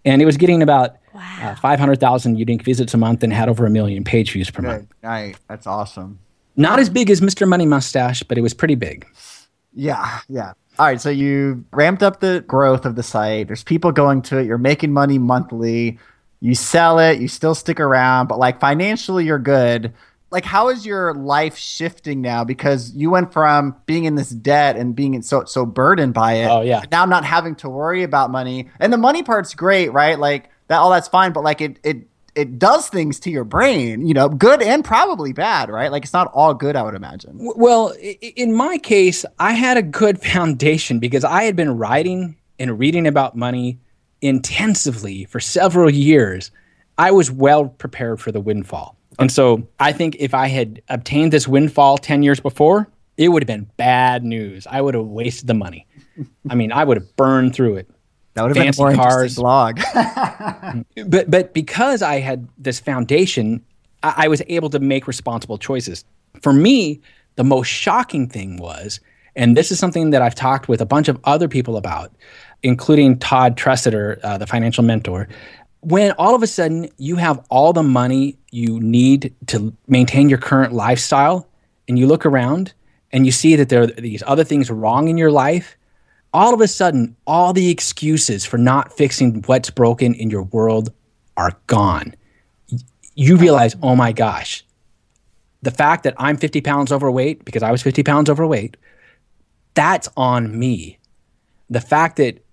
[0.04, 1.50] And it was getting about uh, wow.
[1.50, 4.68] uh, 500,000 unique visits a month and had over a million page views per Good
[4.68, 4.92] month.
[5.02, 5.36] Right.
[5.48, 6.18] That's awesome.
[6.56, 7.48] Not as big as Mr.
[7.48, 9.06] Money Mustache, but it was pretty big.
[9.78, 10.54] Yeah, yeah.
[10.76, 13.46] All right, so you ramped up the growth of the site.
[13.46, 14.46] There's people going to it.
[14.46, 15.98] You're making money monthly.
[16.40, 17.20] You sell it.
[17.20, 19.92] You still stick around, but like financially, you're good.
[20.30, 22.42] Like, how is your life shifting now?
[22.42, 26.48] Because you went from being in this debt and being so so burdened by it.
[26.48, 26.82] Oh yeah.
[26.90, 30.18] Now not having to worry about money, and the money part's great, right?
[30.18, 31.32] Like that, all that's fine.
[31.32, 35.32] But like it it it does things to your brain, you know, good and probably
[35.32, 35.90] bad, right?
[35.90, 37.36] Like it's not all good, I would imagine.
[37.56, 42.78] Well, in my case, I had a good foundation because I had been writing and
[42.78, 43.80] reading about money
[44.20, 46.52] intensively for several years.
[46.96, 48.96] I was well prepared for the windfall.
[49.18, 53.42] And so I think if I had obtained this windfall 10 years before, it would
[53.42, 54.64] have been bad news.
[54.70, 55.88] I would have wasted the money.
[56.48, 57.90] I mean, I would have burned through it.
[58.38, 59.34] That would have been a more cars.
[59.34, 59.80] blog.
[61.06, 63.64] but but because I had this foundation,
[64.04, 66.04] I, I was able to make responsible choices.
[66.40, 67.00] For me,
[67.34, 69.00] the most shocking thing was,
[69.34, 72.12] and this is something that I've talked with a bunch of other people about,
[72.62, 75.28] including Todd Tresidder, uh, the financial mentor.
[75.80, 80.38] When all of a sudden you have all the money you need to maintain your
[80.38, 81.48] current lifestyle,
[81.88, 82.72] and you look around
[83.10, 85.77] and you see that there are these other things wrong in your life,
[86.32, 90.92] all of a sudden, all the excuses for not fixing what's broken in your world
[91.36, 92.14] are gone.
[93.14, 94.64] You realize, oh my gosh,
[95.62, 98.76] the fact that I'm 50 pounds overweight because I was 50 pounds overweight,
[99.74, 100.98] that's on me.
[101.70, 102.44] The fact that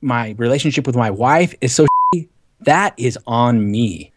[0.00, 2.28] my relationship with my wife is so shitty,
[2.60, 4.12] that is on me.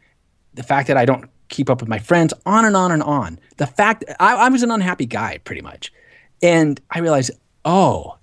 [0.53, 3.39] The fact that I don't keep up with my friends, on and on and on.
[3.57, 5.93] The fact I, I was an unhappy guy pretty much.
[6.41, 7.31] And I realized,
[7.63, 8.17] oh,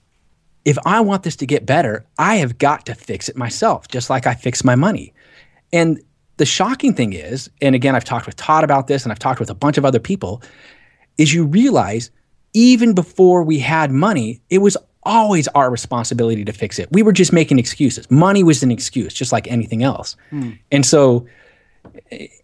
[0.65, 4.11] if I want this to get better, I have got to fix it myself, just
[4.11, 5.13] like I fix my money.
[5.73, 6.01] And
[6.37, 9.41] the shocking thing is, and again, I've talked with Todd about this and I've talked
[9.41, 10.43] with a bunch of other people,
[11.19, 12.11] is you realize
[12.55, 16.89] even before we had money, it was always our responsibility to fix it.
[16.93, 18.11] We were just making excuses.
[18.11, 20.17] Money was an excuse, just like anything else.
[20.31, 20.53] Hmm.
[20.71, 21.27] And so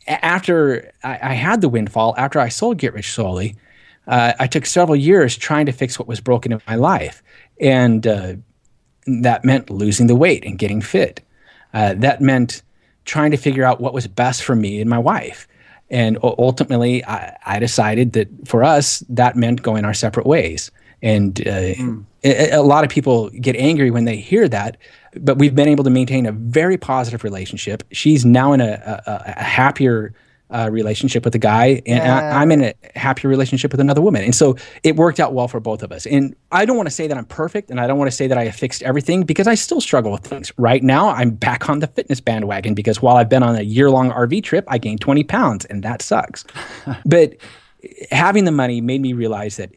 [0.09, 3.57] after I, I, had the windfall, after I sold Get Rich Slowly,
[4.09, 7.22] uh, I took several years trying to fix what was broken in my life.
[7.61, 8.35] And uh,
[9.07, 11.21] that meant losing the weight and getting fit.
[11.75, 12.62] Uh, that meant
[13.05, 15.49] trying to figure out what was best for me and my wife.
[15.90, 20.71] And ultimately, I, I decided that for us, that meant going our separate ways.
[21.03, 22.05] And mm.
[22.25, 24.77] a, a lot of people get angry when they hear that
[25.21, 27.83] but we've been able to maintain a very positive relationship.
[27.92, 30.12] She's now in a, a, a happier
[30.50, 32.38] uh, relationship with a guy, and yeah.
[32.38, 34.24] I, am in a happier relationship with another woman.
[34.24, 36.06] And so it worked out well for both of us.
[36.06, 38.26] And I don't want to say that I'm perfect, and I don't want to say
[38.26, 40.52] that I have fixed everything because I still struggle with things.
[40.56, 43.90] Right now, I'm back on the fitness bandwagon because while I've been on a year
[43.90, 46.44] long RV trip, I gained 20 pounds, and that sucks.
[47.04, 47.37] but
[48.11, 49.70] having the money made me realize that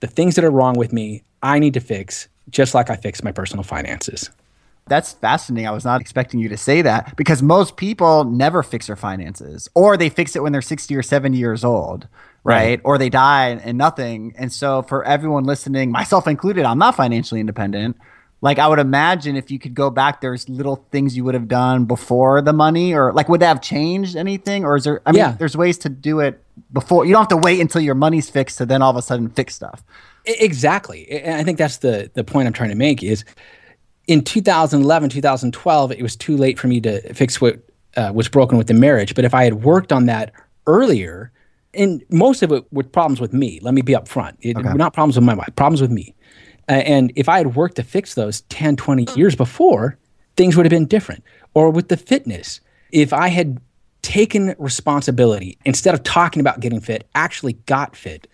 [0.00, 3.24] the things that are wrong with me, I need to fix, just like I fixed
[3.24, 4.30] my personal finances.
[4.86, 5.68] That's fascinating.
[5.68, 9.68] I was not expecting you to say that because most people never fix their finances
[9.74, 12.08] or they fix it when they're 60 or 70 years old,
[12.42, 12.56] right?
[12.56, 12.80] right.
[12.84, 14.34] Or they die and nothing.
[14.36, 17.96] And so, for everyone listening, myself included, I'm not financially independent.
[18.42, 21.46] Like, I would imagine if you could go back, there's little things you would have
[21.46, 24.64] done before the money, or like, would that have changed anything?
[24.64, 25.32] Or is there, I mean, yeah.
[25.32, 27.04] there's ways to do it before.
[27.04, 29.28] You don't have to wait until your money's fixed to then all of a sudden
[29.28, 29.84] fix stuff.
[30.24, 31.10] Exactly.
[31.10, 33.24] And I think that's the the point I'm trying to make is
[34.10, 37.60] in 2011, 2012, it was too late for me to fix what
[37.96, 39.14] uh, was broken with the marriage.
[39.14, 40.32] But if I had worked on that
[40.66, 41.30] earlier,
[41.74, 44.36] and most of it were problems with me, let me be upfront.
[44.40, 44.72] It, okay.
[44.74, 46.12] Not problems with my wife, problems with me.
[46.68, 49.96] Uh, and if I had worked to fix those 10, 20 years before,
[50.36, 51.22] things would have been different.
[51.54, 53.60] Or with the fitness, if I had
[54.02, 58.26] taken responsibility instead of talking about getting fit, actually got fit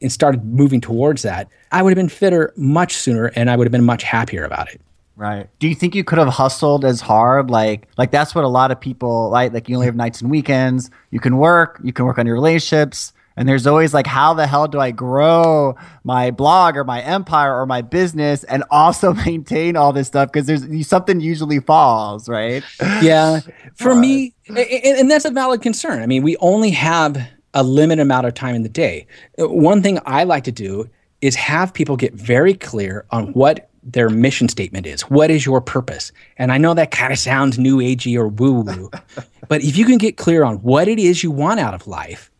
[0.00, 3.66] and started moving towards that, I would have been fitter much sooner and I would
[3.66, 4.80] have been much happier about it.
[5.18, 5.48] Right.
[5.58, 7.50] Do you think you could have hustled as hard?
[7.50, 9.52] Like, like that's what a lot of people like.
[9.52, 10.90] Like, you only have nights and weekends.
[11.10, 11.80] You can work.
[11.82, 13.12] You can work on your relationships.
[13.36, 17.60] And there's always like, how the hell do I grow my blog or my empire
[17.60, 20.30] or my business and also maintain all this stuff?
[20.30, 22.62] Because there's something usually falls, right?
[23.02, 23.40] Yeah.
[23.74, 26.00] For uh, me, and, and that's a valid concern.
[26.00, 29.08] I mean, we only have a limited amount of time in the day.
[29.36, 30.88] One thing I like to do
[31.20, 35.02] is have people get very clear on what their mission statement is.
[35.02, 36.12] What is your purpose?
[36.36, 38.90] And I know that kind of sounds new agey or woo woo,
[39.48, 42.30] but if you can get clear on what it is you want out of life,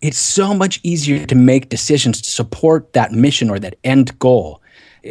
[0.00, 4.62] it's so much easier to make decisions to support that mission or that end goal.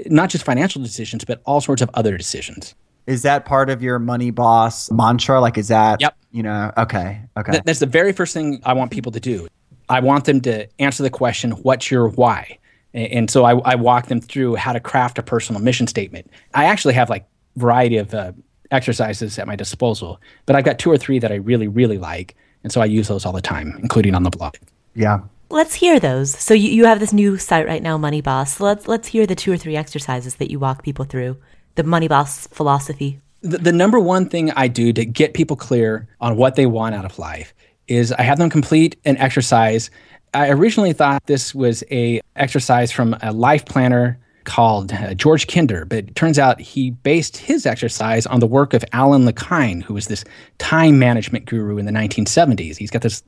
[0.05, 2.75] Not just financial decisions, but all sorts of other decisions.
[3.05, 5.39] Is that part of your money boss mantra?
[5.41, 6.15] Like, is that, yep.
[6.31, 7.53] you know, okay, okay.
[7.53, 9.47] Th- that's the very first thing I want people to do.
[9.89, 12.59] I want them to answer the question, what's your why?
[12.97, 16.31] And so I, I walk them through how to craft a personal mission statement.
[16.53, 18.31] I actually have like variety of uh,
[18.71, 22.35] exercises at my disposal, but I've got two or three that I really, really like.
[22.63, 24.55] And so I use those all the time, including on the blog.
[24.95, 25.19] Yeah.
[25.49, 26.31] Let's hear those.
[26.31, 28.59] So you, you have this new site right now, Money Boss.
[28.59, 31.37] Let's let's hear the two or three exercises that you walk people through.
[31.75, 33.21] The Money Boss philosophy.
[33.41, 36.95] The, the number one thing I do to get people clear on what they want
[36.95, 37.53] out of life
[37.87, 39.89] is I have them complete an exercise
[40.37, 45.83] I originally thought this was a exercise from a life planner called uh, George Kinder,
[45.83, 49.95] but it turns out he based his exercise on the work of Alan Lakein, who
[49.95, 50.23] was this
[50.59, 52.77] time management guru in the 1970s.
[52.77, 53.23] He's got this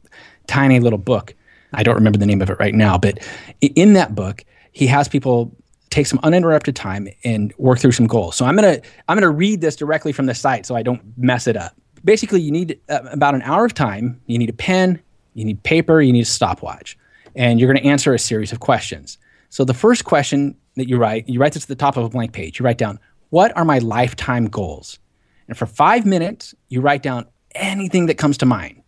[0.45, 1.33] tiny little book.
[1.73, 3.17] I don't remember the name of it right now, but
[3.59, 5.51] in that book, he has people
[5.89, 8.35] take some uninterrupted time and work through some goals.
[8.35, 11.47] So I'm gonna I'm gonna read this directly from the site so I don't mess
[11.47, 11.75] it up.
[12.05, 14.21] Basically, you need uh, about an hour of time.
[14.27, 15.01] You need a pen,
[15.33, 16.97] you need paper, you need a stopwatch,
[17.35, 19.17] and you're going to answer a series of questions.
[19.49, 22.09] So the first question that you write, you write this at the top of a
[22.09, 22.59] blank page.
[22.59, 22.99] You write down,
[23.29, 24.99] what are my lifetime goals?
[25.47, 27.25] And for five minutes, you write down
[27.55, 28.81] anything that comes to mind.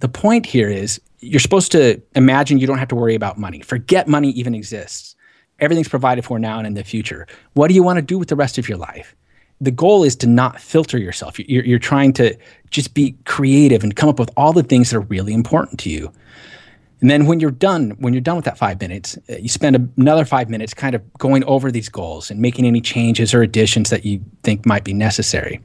[0.00, 3.60] The point here is you're supposed to imagine you don't have to worry about money.
[3.60, 5.16] Forget money even exists.
[5.58, 7.26] Everything's provided for now and in the future.
[7.54, 9.16] What do you want to do with the rest of your life?
[9.60, 11.38] The goal is to not filter yourself.
[11.38, 12.36] You're, you're trying to
[12.70, 15.90] just be creative and come up with all the things that are really important to
[15.90, 16.12] you.
[17.00, 19.92] And then when you're done, when you're done with that five minutes, uh, you spend
[19.96, 23.90] another five minutes kind of going over these goals and making any changes or additions
[23.90, 25.60] that you think might be necessary.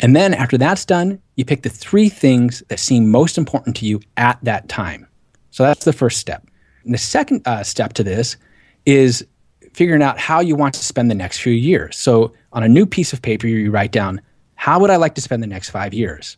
[0.00, 3.86] And then after that's done, you pick the three things that seem most important to
[3.86, 5.06] you at that time.
[5.50, 6.44] So that's the first step.
[6.84, 8.36] And the second uh, step to this
[8.84, 9.24] is
[9.74, 11.96] figuring out how you want to spend the next few years.
[11.98, 14.20] So on a new piece of paper, you write down,
[14.54, 16.36] how would I like to spend the next five years?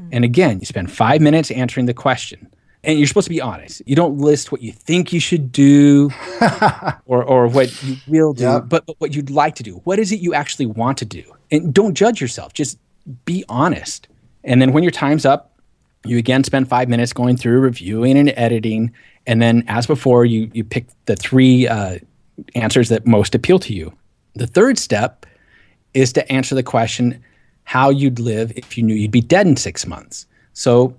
[0.00, 0.10] Mm-hmm.
[0.12, 2.48] And again, you spend five minutes answering the question.
[2.84, 3.80] And you're supposed to be honest.
[3.86, 6.10] You don't list what you think you should do
[7.06, 9.80] or, or what you will do, but, but what you'd like to do.
[9.84, 11.24] What is it you actually want to do?
[11.50, 12.52] And don't judge yourself.
[12.52, 12.78] Just
[13.24, 14.08] be honest.
[14.44, 15.58] And then when your time's up,
[16.04, 18.92] you again spend five minutes going through reviewing and editing.
[19.26, 21.98] And then, as before, you, you pick the three uh,
[22.54, 23.92] answers that most appeal to you.
[24.34, 25.26] The third step
[25.92, 27.22] is to answer the question
[27.64, 30.26] how you'd live if you knew you'd be dead in six months.
[30.52, 30.96] So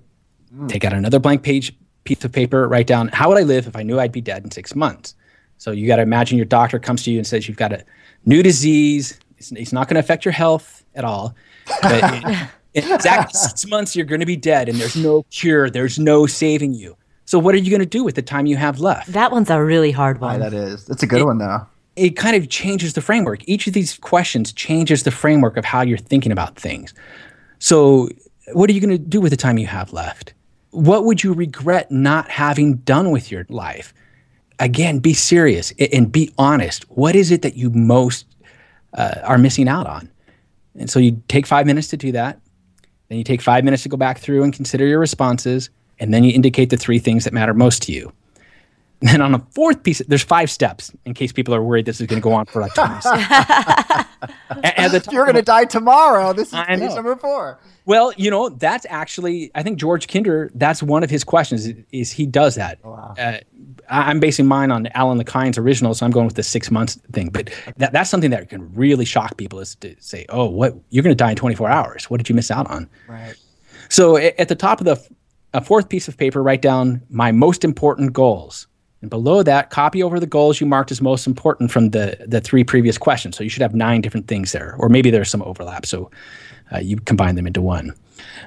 [0.54, 0.68] mm.
[0.68, 1.74] take out another blank page
[2.04, 4.44] piece of paper, write down how would I live if I knew I'd be dead
[4.44, 5.14] in six months.
[5.58, 7.84] So you got to imagine your doctor comes to you and says you've got a
[8.24, 9.18] new disease.
[9.38, 11.34] It's, it's not going to affect your health at all.
[11.82, 15.70] But in, in exactly six months, you're going to be dead, and there's no cure.
[15.70, 16.96] There's no saving you.
[17.26, 19.12] So what are you going to do with the time you have left?
[19.12, 20.40] That one's a really hard one.
[20.40, 20.86] that is.
[20.86, 21.66] That's a good it, one though.
[21.96, 23.40] It kind of changes the framework.
[23.48, 26.94] Each of these questions changes the framework of how you're thinking about things.
[27.58, 28.08] So
[28.52, 30.34] what are you going to do with the time you have left?
[30.70, 33.92] What would you regret not having done with your life?
[34.60, 36.84] Again, be serious and be honest.
[36.90, 38.26] What is it that you most
[38.94, 40.10] uh, are missing out on?
[40.78, 42.40] And so you take five minutes to do that.
[43.08, 46.24] Then you take five minutes to go back through and consider your responses and then
[46.24, 48.12] you indicate the three things that matter most to you.
[49.00, 52.00] And then on a fourth piece, there's five steps in case people are worried this
[52.00, 53.26] is going to go on for like 20 seconds.
[55.12, 56.32] You're going to die tomorrow.
[56.32, 57.58] This is I piece number four.
[57.84, 61.74] Well, you know, that's actually, I think George Kinder, that's one of his questions is,
[61.92, 62.78] is he does that.
[62.82, 63.14] Oh, wow.
[63.18, 63.38] Uh,
[63.88, 67.28] I'm basing mine on Alan Lakein's original, so I'm going with the six months thing.
[67.28, 71.04] But that, that's something that can really shock people is to say, oh, what, you're
[71.04, 72.10] going to die in 24 hours.
[72.10, 72.88] What did you miss out on?
[73.06, 73.36] Right.
[73.88, 74.96] So at the top of the
[75.56, 78.66] a fourth piece of paper, write down my most important goals.
[79.00, 82.42] And below that, copy over the goals you marked as most important from the, the
[82.42, 83.38] three previous questions.
[83.38, 85.86] So you should have nine different things there, or maybe there's some overlap.
[85.86, 86.10] So
[86.72, 87.94] uh, you combine them into one.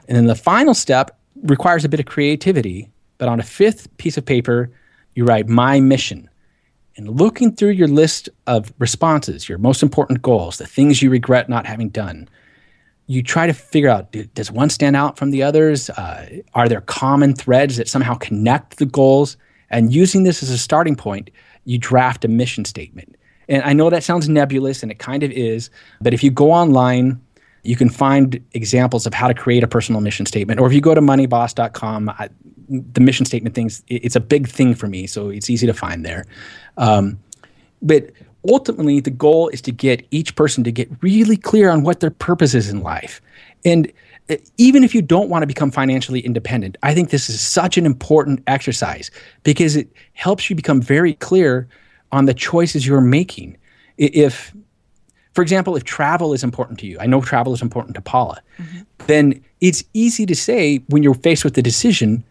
[0.07, 2.91] And then the final step requires a bit of creativity.
[3.17, 4.71] But on a fifth piece of paper,
[5.15, 6.29] you write my mission.
[6.95, 11.49] And looking through your list of responses, your most important goals, the things you regret
[11.49, 12.29] not having done,
[13.09, 15.89] you try to figure out does one stand out from the others?
[15.89, 19.35] Uh, are there common threads that somehow connect the goals?
[19.71, 21.31] And using this as a starting point,
[21.65, 23.15] you draft a mission statement.
[23.47, 26.51] And I know that sounds nebulous, and it kind of is, but if you go
[26.51, 27.19] online,
[27.63, 30.59] you can find examples of how to create a personal mission statement.
[30.59, 32.29] Or if you go to moneyboss.com, I,
[32.69, 36.05] the mission statement things, it's a big thing for me, so it's easy to find
[36.05, 36.25] there.
[36.77, 37.19] Um,
[37.81, 38.11] but
[38.47, 42.11] ultimately the goal is to get each person to get really clear on what their
[42.11, 43.21] purpose is in life.
[43.65, 43.91] And
[44.29, 47.79] uh, even if you don't want to become financially independent i think this is such
[47.79, 49.09] an important exercise
[49.43, 51.67] because it helps you become very clear
[52.11, 53.57] on the choices you're making.
[53.97, 54.53] If
[55.33, 58.41] for example if travel is important to you i know travel is important to paula
[58.57, 58.79] mm-hmm.
[59.07, 62.23] then it's easy to say when you're faced with the decision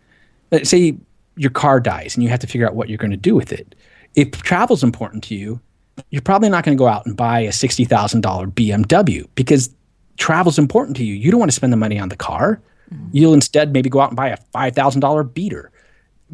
[0.63, 0.97] say
[1.39, 3.53] your car dies and you have to figure out what you're going to do with
[3.53, 3.75] it.
[4.15, 5.61] If travel is important to you
[6.11, 9.71] you're probably not going to go out and buy a $60,000 BMW because
[10.17, 11.15] travel is important to you.
[11.15, 12.61] You don't want to spend the money on the car.
[12.93, 13.09] Mm-hmm.
[13.13, 15.71] You'll instead maybe go out and buy a $5,000 beater.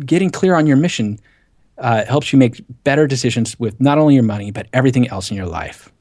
[0.05, 1.19] Getting clear on your mission
[1.79, 5.37] uh, helps you make better decisions with not only your money, but everything else in
[5.37, 5.93] your life.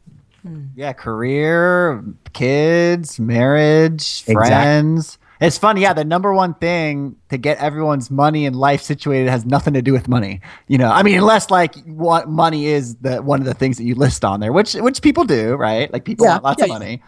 [0.43, 0.65] Hmm.
[0.75, 2.03] Yeah, career,
[2.33, 5.17] kids, marriage, friends.
[5.43, 5.91] It's funny, yeah.
[5.91, 9.91] The number one thing to get everyone's money and life situated has nothing to do
[9.91, 10.39] with money.
[10.69, 13.83] You know, I mean, unless like what money is the one of the things that
[13.83, 15.91] you list on there, which which people do, right?
[15.91, 17.03] Like people yeah, want lots yeah, of money,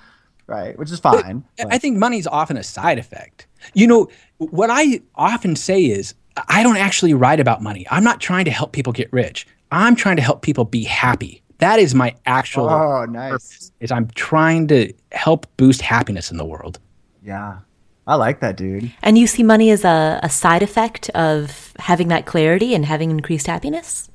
[0.48, 0.78] right?
[0.78, 1.46] Which is fine.
[1.58, 3.48] But, I think money is often a side effect.
[3.74, 6.14] You know, what I often say is,
[6.50, 7.88] I don't actually write about money.
[7.90, 9.48] I'm not trying to help people get rich.
[9.72, 11.42] I'm trying to help people be happy.
[11.60, 13.32] That is my actual oh, nice.
[13.32, 13.72] purpose.
[13.80, 16.80] Is I'm trying to help boost happiness in the world.
[17.24, 17.60] Yeah.
[18.08, 18.92] I like that, dude.
[19.02, 23.10] And you see money as a, a side effect of having that clarity and having
[23.10, 24.10] increased happiness?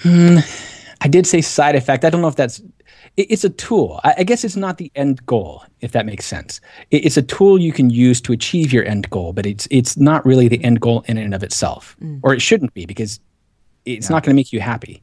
[0.00, 0.38] Hmm,
[1.00, 2.04] I did say side effect.
[2.04, 2.60] I don't know if that's.
[3.16, 4.00] It, it's a tool.
[4.04, 6.60] I, I, guess it's not the end goal, if that makes sense.
[6.90, 9.96] It, it's a tool you can use to achieve your end goal, but it's it's
[9.96, 12.20] not really the end goal in and of itself, mm.
[12.22, 13.18] or it shouldn't be because
[13.84, 14.14] it's yeah.
[14.14, 15.01] not going to make you happy.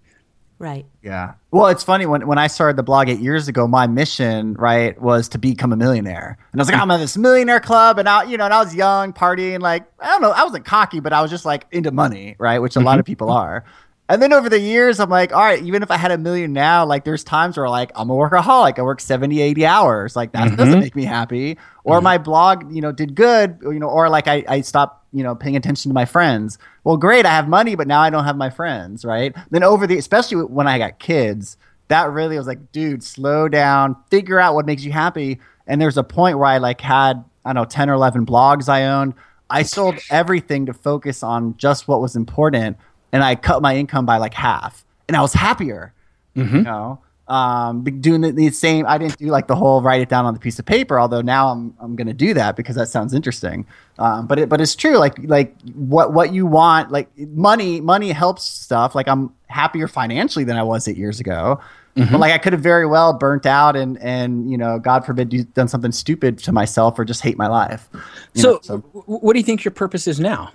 [0.60, 0.86] Right.
[1.02, 1.36] Yeah.
[1.52, 5.00] Well, it's funny when when I started the blog eight years ago, my mission, right,
[5.02, 6.38] was to become a millionaire.
[6.52, 6.84] And I was like, hmm.
[6.84, 9.86] I'm in this millionaire club, and I, you know, and I was young, partying, like
[10.02, 12.76] I don't know, I wasn't cocky, but I was just like into money, right, which
[12.76, 13.12] a lot of mm-hmm.
[13.12, 13.64] people are.
[14.10, 16.52] And then over the years, I'm like, all right, even if I had a million
[16.52, 18.80] now, like there's times where like I'm a workaholic.
[18.80, 20.16] I work 70, 80 hours.
[20.16, 20.80] Like that doesn't mm-hmm.
[20.80, 21.60] make me happy.
[21.84, 22.06] Or mm-hmm.
[22.06, 25.36] my blog, you know, did good, you know, or like I, I stopped, you know,
[25.36, 26.58] paying attention to my friends.
[26.84, 29.36] Well, great, I have money, but now I don't have my friends, right?
[29.50, 31.58] Then over the, especially when I got kids,
[31.88, 35.40] that really was like, dude, slow down, figure out what makes you happy.
[35.68, 38.70] And there's a point where I like had, I don't know, 10 or 11 blogs
[38.70, 39.14] I owned.
[39.50, 42.78] I sold everything to focus on just what was important
[43.12, 45.94] and I cut my income by like half, and I was happier.
[46.36, 46.58] Mm-hmm.
[46.58, 47.00] You know,
[47.30, 48.88] um, doing the, the, same.
[48.88, 51.00] I didn't do like the whole write it down on the piece of paper.
[51.00, 53.68] Although now I'm I'm gonna do that because that sounds interesting.
[54.00, 54.98] Um, but it but it's true.
[54.98, 56.92] Like like what what you want.
[56.92, 58.96] Like money money helps stuff.
[58.96, 61.62] Like I'm happier financially than I was eight years ago.
[61.96, 62.12] Mm-hmm.
[62.12, 65.30] But like I could have very well burnt out and and you know God forbid
[65.30, 67.88] do, done something stupid to myself or just hate my life.
[68.34, 70.52] So, know, so, what do you think your purpose is now?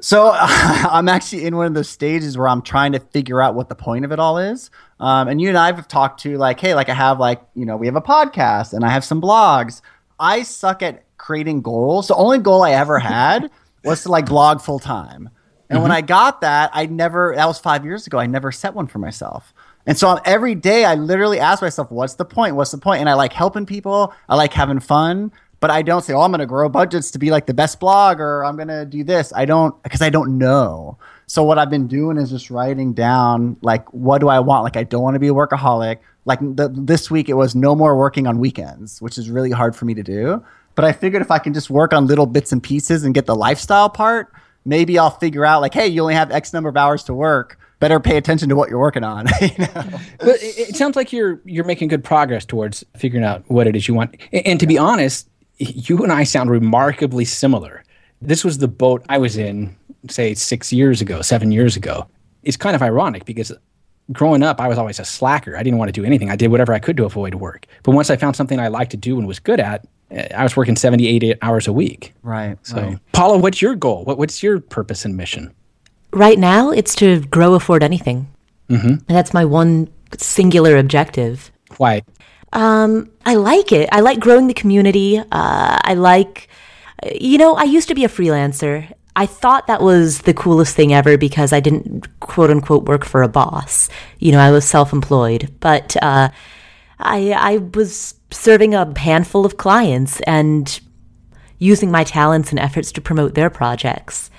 [0.00, 3.68] So I'm actually in one of those stages where I'm trying to figure out what
[3.68, 4.70] the point of it all is.
[5.00, 7.66] Um, and you and I have talked to like, hey, like I have like, you
[7.66, 9.82] know, we have a podcast and I have some blogs.
[10.18, 12.08] I suck at creating goals.
[12.08, 13.50] The only goal I ever had
[13.84, 15.30] was to like blog full time.
[15.70, 15.82] And mm-hmm.
[15.82, 18.86] when I got that, I never, that was five years ago, I never set one
[18.86, 19.52] for myself.
[19.86, 22.56] And so every day I literally ask myself, what's the point?
[22.56, 23.00] What's the point?
[23.00, 24.12] And I like helping people.
[24.28, 27.18] I like having fun but I don't say, "Oh, I'm going to grow budgets to
[27.18, 30.10] be like the best blog," or "I'm going to do this." I don't because I
[30.10, 30.98] don't know.
[31.28, 34.64] So what I've been doing is just writing down like, what do I want?
[34.64, 35.98] Like, I don't want to be a workaholic.
[36.24, 39.76] Like the, this week, it was no more working on weekends, which is really hard
[39.76, 40.42] for me to do.
[40.74, 43.26] But I figured if I can just work on little bits and pieces and get
[43.26, 44.32] the lifestyle part,
[44.64, 47.58] maybe I'll figure out like, hey, you only have X number of hours to work.
[47.78, 49.26] Better pay attention to what you're working on.
[49.40, 49.84] you know?
[50.18, 53.76] But it, it sounds like you're you're making good progress towards figuring out what it
[53.76, 54.16] is you want.
[54.32, 55.28] And, and to be honest,
[55.58, 57.84] you and I sound remarkably similar.
[58.20, 59.76] This was the boat I was in,
[60.08, 62.06] say, six years ago, seven years ago.
[62.42, 63.52] It's kind of ironic because
[64.12, 65.56] growing up, I was always a slacker.
[65.56, 66.30] I didn't want to do anything.
[66.30, 67.66] I did whatever I could to avoid work.
[67.82, 69.86] But once I found something I liked to do and was good at,
[70.34, 72.14] I was working 70, 80 hours a week.
[72.22, 72.56] Right.
[72.62, 72.98] So, right.
[73.12, 74.04] Paula, what's your goal?
[74.04, 75.52] What, what's your purpose and mission?
[76.12, 78.26] Right now, it's to grow Afford Anything.
[78.70, 78.88] Mm-hmm.
[78.88, 81.50] And that's my one singular objective.
[81.76, 82.02] Why?
[82.52, 83.88] Um, I like it.
[83.92, 85.18] I like growing the community.
[85.18, 86.48] Uh, I like,
[87.14, 88.92] you know, I used to be a freelancer.
[89.16, 93.22] I thought that was the coolest thing ever because I didn't quote unquote work for
[93.22, 93.88] a boss.
[94.18, 96.30] You know, I was self employed, but uh,
[97.00, 100.80] I I was serving a handful of clients and
[101.58, 104.30] using my talents and efforts to promote their projects.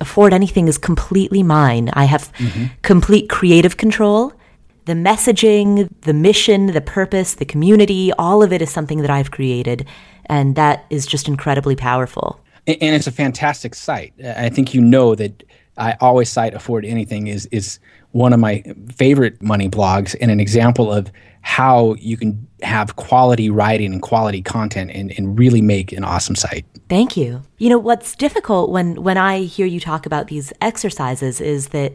[0.00, 1.90] Afford anything is completely mine.
[1.92, 2.66] I have mm-hmm.
[2.82, 4.32] complete creative control
[4.88, 9.30] the messaging, the mission, the purpose, the community, all of it is something that I've
[9.30, 9.86] created.
[10.26, 12.40] And that is just incredibly powerful.
[12.66, 14.14] And, it's a fantastic site.
[14.24, 15.44] I think you know that
[15.76, 17.78] I always cite Afford Anything is, is
[18.12, 18.62] one of my
[18.94, 21.12] favorite money blogs and an example of
[21.42, 26.34] how you can have quality writing and quality content and, and really make an awesome
[26.34, 26.64] site.
[26.88, 27.42] Thank you.
[27.58, 31.92] You know, what's difficult when, when I hear you talk about these exercises is that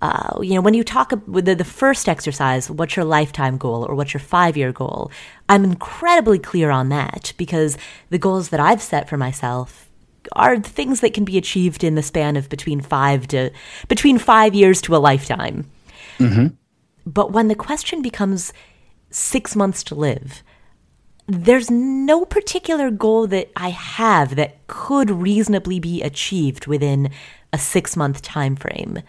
[0.00, 3.84] uh, you know, when you talk with the, the first exercise, what's your lifetime goal
[3.88, 5.10] or what's your five year goal?
[5.48, 7.76] I'm incredibly clear on that because
[8.10, 9.88] the goals that I've set for myself
[10.32, 13.50] are things that can be achieved in the span of between five to
[13.88, 15.68] between five years to a lifetime.
[16.18, 16.48] Mm-hmm.
[17.06, 18.52] But when the question becomes
[19.10, 20.42] six months to live,
[21.26, 27.10] there's no particular goal that I have that could reasonably be achieved within
[27.52, 29.00] a six month time frame.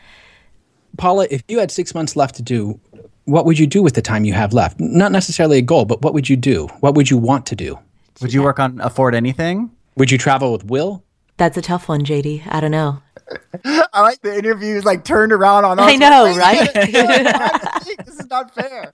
[0.97, 2.79] Paula, if you had six months left to do,
[3.25, 4.79] what would you do with the time you have left?
[4.79, 6.67] Not necessarily a goal, but what would you do?
[6.79, 7.77] What would you want to do?
[8.21, 9.71] Would you work on afford anything?
[9.95, 11.03] Would you travel with Will?
[11.37, 12.43] That's a tough one, JD.
[12.49, 13.01] I don't know.
[13.93, 15.85] I like the interviews like turned around on us.
[15.89, 16.73] I know, right?
[16.73, 18.93] this is not fair.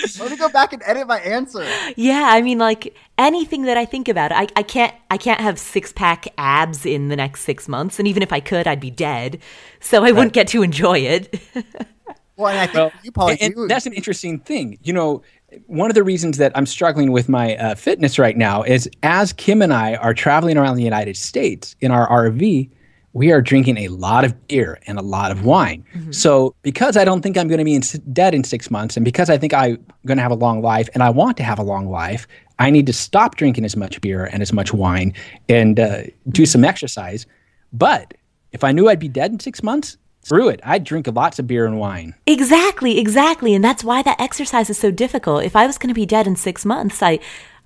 [0.20, 1.66] Let me go back and edit my answer.
[1.96, 5.58] Yeah, I mean, like anything that I think about, I, I can't I can't have
[5.58, 8.90] six pack abs in the next six months, and even if I could, I'd be
[8.90, 9.40] dead,
[9.80, 11.40] so I wouldn't get to enjoy it.
[12.36, 14.78] well, and I think well, you, Paul, and, and that's an interesting thing.
[14.82, 15.22] You know,
[15.66, 19.32] one of the reasons that I'm struggling with my uh, fitness right now is as
[19.32, 22.70] Kim and I are traveling around the United States in our RV
[23.16, 25.82] we are drinking a lot of beer and a lot of wine.
[25.94, 26.12] Mm-hmm.
[26.12, 27.80] So, because I don't think I'm going to be in,
[28.12, 30.90] dead in six months, and because I think I'm going to have a long life
[30.92, 34.02] and I want to have a long life, I need to stop drinking as much
[34.02, 35.14] beer and as much wine
[35.48, 37.24] and uh, do some exercise.
[37.72, 38.12] But
[38.52, 40.60] if I knew I'd be dead in six months, screw it.
[40.62, 42.14] I'd drink lots of beer and wine.
[42.26, 43.54] Exactly, exactly.
[43.54, 45.42] And that's why that exercise is so difficult.
[45.42, 47.20] If I was going to be dead in six months, I,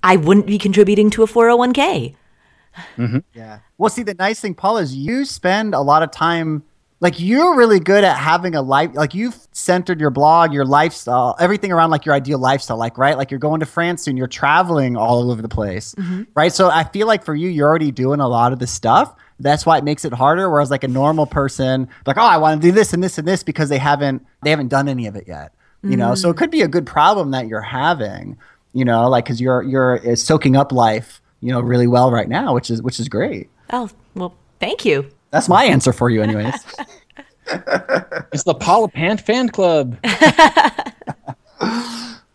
[0.04, 2.14] I wouldn't be contributing to a 401k.
[2.96, 3.18] Mm-hmm.
[3.34, 3.60] Yeah.
[3.78, 6.62] Well, see, the nice thing, Paul, is you spend a lot of time
[7.00, 11.34] like you're really good at having a life like you've centered your blog your lifestyle
[11.40, 14.26] everything around like your ideal lifestyle like right like you're going to france soon you're
[14.26, 16.22] traveling all over the place mm-hmm.
[16.34, 19.14] right so i feel like for you you're already doing a lot of the stuff
[19.40, 22.60] that's why it makes it harder whereas like a normal person like oh i want
[22.60, 25.16] to do this and this and this because they haven't they haven't done any of
[25.16, 25.52] it yet
[25.82, 25.98] you mm-hmm.
[25.98, 26.38] know so it mm.
[26.38, 28.36] could be a good problem that you're having
[28.72, 32.54] you know like because you're you're soaking up life you know really well right now
[32.54, 36.54] which is which is great oh well thank you that's my answer for you, anyways.
[38.32, 39.98] it's the Paula Pant fan club.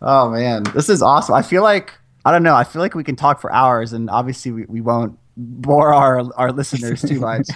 [0.01, 1.36] oh man, this is awesome.
[1.36, 1.93] I feel like
[2.26, 2.56] I don't know.
[2.56, 6.22] I feel like we can talk for hours, and obviously we, we won't bore our
[6.36, 7.47] our listeners too much.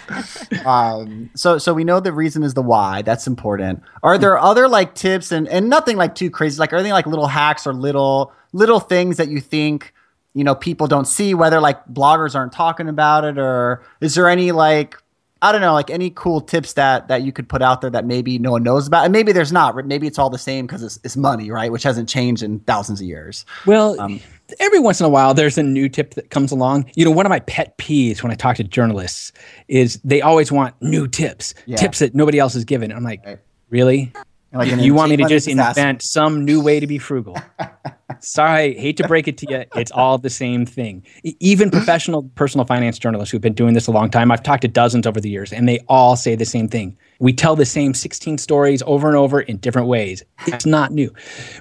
[0.65, 3.01] um, so so we know the reason is the why.
[3.01, 3.81] That's important.
[4.03, 6.59] Are there other like tips and and nothing like too crazy?
[6.59, 9.93] Like are there like little hacks or little little things that you think
[10.33, 11.33] you know people don't see?
[11.33, 14.95] Whether like bloggers aren't talking about it, or is there any like
[15.41, 18.05] I don't know, like any cool tips that that you could put out there that
[18.05, 19.75] maybe no one knows about, and maybe there's not.
[19.85, 21.71] Maybe it's all the same because it's, it's money, right?
[21.71, 23.45] Which hasn't changed in thousands of years.
[23.65, 24.19] Well, um,
[24.59, 26.91] every once in a while, there's a new tip that comes along.
[26.95, 29.31] You know, one of my pet peeves when I talk to journalists
[29.69, 31.77] is they always want new tips, yeah.
[31.77, 32.91] tips that nobody else has given.
[32.91, 33.39] I'm like, right.
[33.69, 34.11] really?
[34.51, 37.37] Like you want me to just invent some new way to be frugal?
[38.19, 39.63] Sorry, hate to break it to you.
[39.75, 41.05] It's all the same thing.
[41.39, 44.67] Even professional personal finance journalists who've been doing this a long time, I've talked to
[44.67, 46.97] dozens over the years, and they all say the same thing.
[47.19, 50.23] We tell the same 16 stories over and over in different ways.
[50.47, 51.13] It's not new.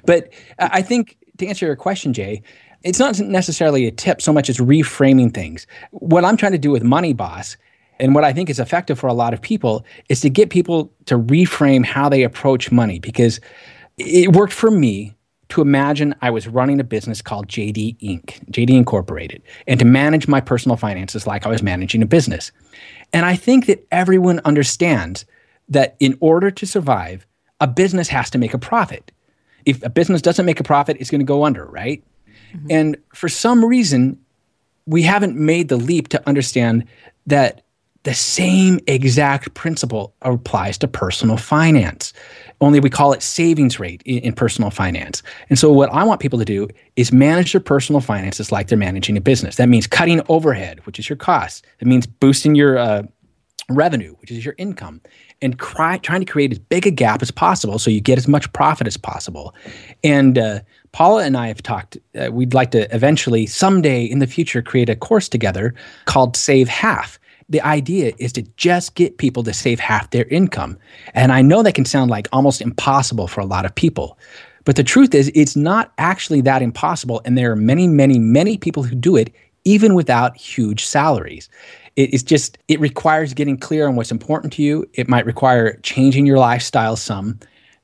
[0.05, 2.43] But I think to answer your question, Jay,
[2.83, 5.67] it's not necessarily a tip so much as reframing things.
[5.91, 7.57] What I'm trying to do with Money Boss
[8.01, 10.93] and what I think is effective for a lot of people is to get people
[11.07, 13.41] to reframe how they approach money because
[13.97, 15.15] it worked for me
[15.49, 20.29] to imagine I was running a business called JD Inc., JD Incorporated, and to manage
[20.29, 22.53] my personal finances like I was managing a business.
[23.13, 25.25] And I think that everyone understands
[25.71, 27.27] that in order to survive,
[27.61, 29.11] a business has to make a profit.
[29.65, 32.05] If a business doesn't make a profit, it's going to go under, right?
[32.53, 32.67] Mm-hmm.
[32.71, 34.19] And for some reason,
[34.87, 36.87] we haven't made the leap to understand
[37.27, 37.63] that
[38.05, 42.13] the same exact principle applies to personal finance.
[42.61, 45.23] Only we call it savings rate in, in, personal finance.
[45.51, 48.79] And so, what I want people to do is manage their personal finances like they're
[48.79, 49.57] managing a business.
[49.57, 51.67] That means cutting overhead, which is your cost.
[51.81, 53.03] It means boosting your uh,
[53.69, 55.01] revenue, which is your income,
[55.43, 58.27] and cry, trying to create as big a gap as possible so you get as
[58.27, 59.55] much profit as possible.
[60.03, 60.61] And uh,
[60.93, 64.89] Paula and I have talked, uh, we'd like to eventually, someday in the future, create
[64.89, 65.75] a course together
[66.07, 67.19] called Save Half
[67.49, 70.79] the idea is to just get people to save half their income.
[71.15, 74.19] And I know that can sound like almost impossible for a lot of people.
[74.65, 77.23] But the truth is, it's not actually that impossible.
[77.25, 79.33] And there are many, many, many people who do it
[79.65, 81.49] even without huge salaries.
[81.97, 84.89] it's just, it requires getting clear on what's important to you.
[84.95, 87.41] It might require changing your lifestyle some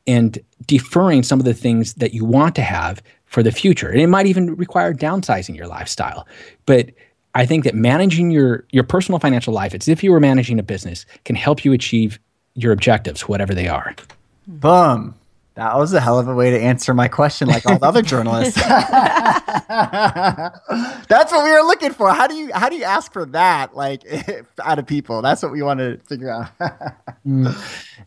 [0.07, 3.89] and deferring some of the things that you want to have for the future.
[3.89, 6.29] And it might even require downsizing your lifestyle.
[6.67, 6.91] But
[7.35, 10.63] I think that managing your your personal financial life, it's if you were managing a
[10.63, 12.19] business, can help you achieve
[12.55, 13.95] your objectives, whatever they are.
[14.47, 15.15] Boom.
[15.55, 18.03] That was a hell of a way to answer my question, like all the other
[18.03, 18.57] journalists.
[21.09, 22.13] That's what we were looking for.
[22.13, 24.03] How do you how do you ask for that, like
[24.65, 25.23] out of people?
[25.23, 26.51] That's what we want to figure out.
[27.25, 27.57] mm.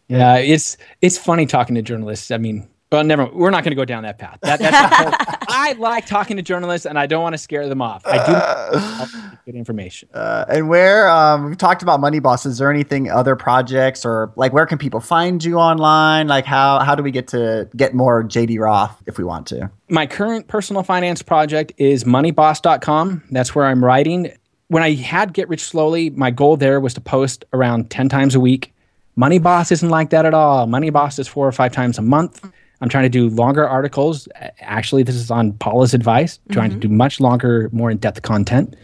[0.10, 2.32] Yeah, it's it's funny talking to journalists.
[2.32, 3.26] I mean, well, never.
[3.26, 4.40] We're not going to go down that path.
[4.44, 8.02] That, that's I like talking to journalists, and I don't want to scare them off.
[8.06, 9.08] I do uh,
[9.46, 10.08] good information.
[10.14, 12.46] Uh, and where um, we've talked about Money Boss.
[12.46, 16.28] Is there anything other projects or like where can people find you online?
[16.30, 19.70] Like how how do we get to get more JD Roth if we want to?
[19.90, 23.24] My current personal finance project is moneyboss.com.
[23.32, 24.32] That's where I'm writing.
[24.70, 28.34] When I had Get Rich Slowly, my goal there was to post around ten times
[28.34, 28.74] a week.
[29.18, 30.68] Money Boss isn't like that at all.
[30.68, 32.46] Money Boss is four or five times a month.
[32.82, 34.28] I'm trying to do longer articles.
[34.60, 36.80] Actually, this is on Paula's advice, trying mm-hmm.
[36.80, 38.76] to do much longer, more in depth content.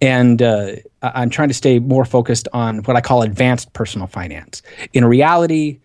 [0.00, 4.62] And uh, I'm trying to stay more focused on what I call advanced personal finance.
[4.92, 5.78] In reality,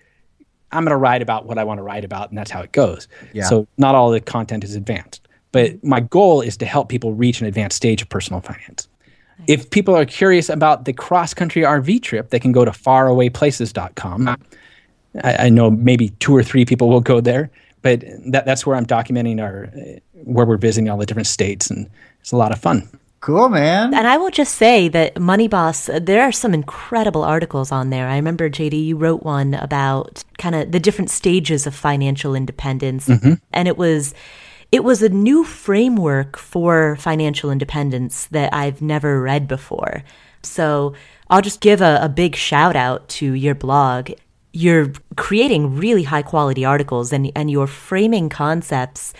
[0.71, 2.71] I'm going to write about what I want to write about, and that's how it
[2.71, 3.07] goes.
[3.33, 3.43] Yeah.
[3.43, 5.27] So, not all the content is advanced.
[5.51, 8.87] But my goal is to help people reach an advanced stage of personal finance.
[9.39, 9.49] Nice.
[9.49, 14.37] If people are curious about the cross country RV trip, they can go to farawayplaces.com
[15.21, 17.51] I, I, know maybe two or three people will go there,
[17.81, 19.71] but that, that's where I'm documenting our
[20.13, 21.89] where we're visiting all the different states, and
[22.21, 22.89] it's a lot of fun.
[23.19, 23.93] Cool, man.
[23.93, 28.09] And I will just say that Money Boss, there are some incredible articles on there.
[28.09, 33.07] I remember, JD, you wrote one about kind of the different stages of financial independence.
[33.07, 33.33] Mm-hmm.
[33.51, 34.13] And it was.
[34.73, 40.03] It was a new framework for financial independence that I've never read before.
[40.41, 40.95] So
[41.29, 44.09] I'll just give a, a big shout out to your blog
[44.53, 49.13] you're creating really high quality articles and and you're framing concepts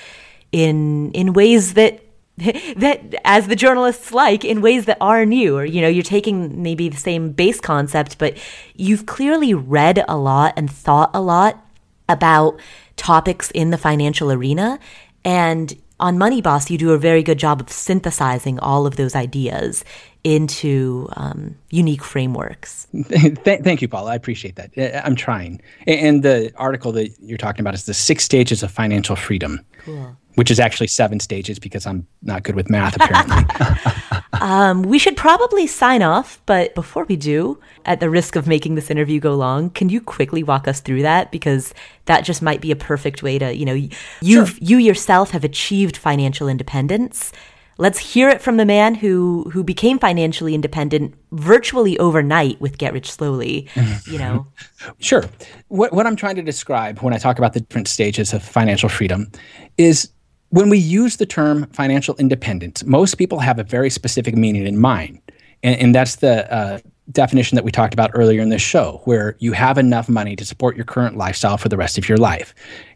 [0.51, 1.99] in in ways that
[2.37, 5.57] that as the journalists like in ways that are new.
[5.57, 8.37] Or you know you're taking maybe the same base concept but
[8.75, 11.59] you've clearly read a lot and thought a lot
[12.07, 12.59] about
[12.95, 14.79] topics in the financial arena.
[15.25, 19.15] And on Money Boss, you do a very good job of synthesizing all of those
[19.15, 19.85] ideas
[20.25, 22.87] into um, unique frameworks.
[23.45, 24.09] thank you, Paul.
[24.09, 25.05] I appreciate that.
[25.05, 25.61] I'm trying.
[25.87, 29.61] And the article that you're talking about is the six stages of financial freedom.
[29.85, 34.21] Cool which is actually seven stages because I'm not good with math, apparently.
[34.41, 38.75] um, we should probably sign off, but before we do, at the risk of making
[38.75, 41.31] this interview go long, can you quickly walk us through that?
[41.31, 41.73] Because
[42.05, 43.89] that just might be a perfect way to, you know, you
[44.21, 44.47] sure.
[44.59, 47.31] you yourself have achieved financial independence.
[47.77, 52.93] Let's hear it from the man who who became financially independent virtually overnight with Get
[52.93, 53.67] Rich Slowly.
[54.05, 54.47] You know,
[54.99, 55.25] sure.
[55.69, 58.89] What what I'm trying to describe when I talk about the different stages of financial
[58.89, 59.31] freedom
[59.77, 60.12] is
[60.53, 64.77] when we use the term financial independence, most people have a very specific meaning in
[64.77, 65.19] mind.
[65.63, 66.77] And, and that's the uh,
[67.11, 70.45] definition that we talked about earlier in this show, where you have enough money to
[70.45, 72.53] support your current lifestyle for the rest of your life.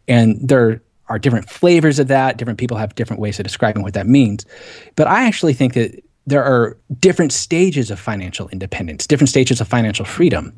[0.08, 2.38] And there are different flavors of that.
[2.38, 4.46] Different people have different ways of describing what that means.
[4.96, 9.68] But I actually think that there are different stages of financial independence, different stages of
[9.68, 10.54] financial freedom.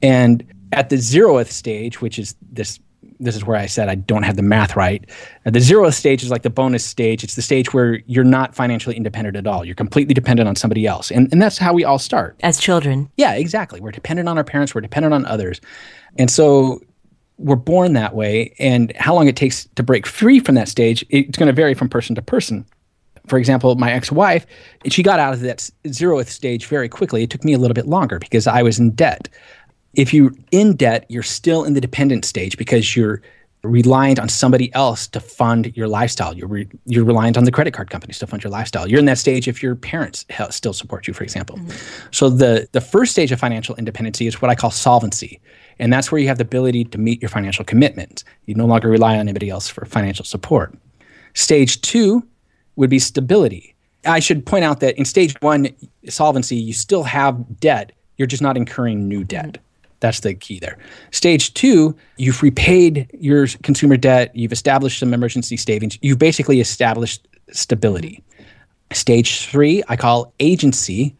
[0.00, 2.78] And at the zeroth stage, which is this
[3.20, 5.08] this is where I said I don't have the math right.
[5.44, 7.24] Uh, the zero stage is like the bonus stage.
[7.24, 9.64] It's the stage where you're not financially independent at all.
[9.64, 11.10] You're completely dependent on somebody else.
[11.10, 12.36] And, and that's how we all start.
[12.42, 13.10] As children.
[13.16, 13.80] Yeah, exactly.
[13.80, 15.60] We're dependent on our parents, we're dependent on others.
[16.18, 16.80] And so
[17.38, 18.54] we're born that way.
[18.58, 21.74] And how long it takes to break free from that stage, it's going to vary
[21.74, 22.66] from person to person.
[23.26, 24.46] For example, my ex wife,
[24.86, 27.24] she got out of that zeroth stage very quickly.
[27.24, 29.28] It took me a little bit longer because I was in debt
[29.96, 33.22] if you're in debt, you're still in the dependent stage because you're
[33.62, 36.34] reliant on somebody else to fund your lifestyle.
[36.34, 38.88] You're re- you're reliant on the credit card companies to fund your lifestyle.
[38.88, 41.56] You're in that stage if your parents still support you, for example.
[41.56, 42.08] Mm-hmm.
[42.12, 45.40] So the the first stage of financial independency is what I call solvency,
[45.78, 48.24] and that's where you have the ability to meet your financial commitments.
[48.44, 50.76] You no longer rely on anybody else for financial support.
[51.34, 52.26] Stage two
[52.76, 53.74] would be stability.
[54.04, 55.68] I should point out that in stage one,
[56.08, 57.92] solvency, you still have debt.
[58.18, 59.54] You're just not incurring new debt.
[59.54, 59.65] Mm-hmm.
[60.06, 60.78] That's the key there.
[61.10, 67.26] Stage two, you've repaid your consumer debt, you've established some emergency savings, you've basically established
[67.50, 68.22] stability.
[68.92, 71.16] Stage three, I call agency.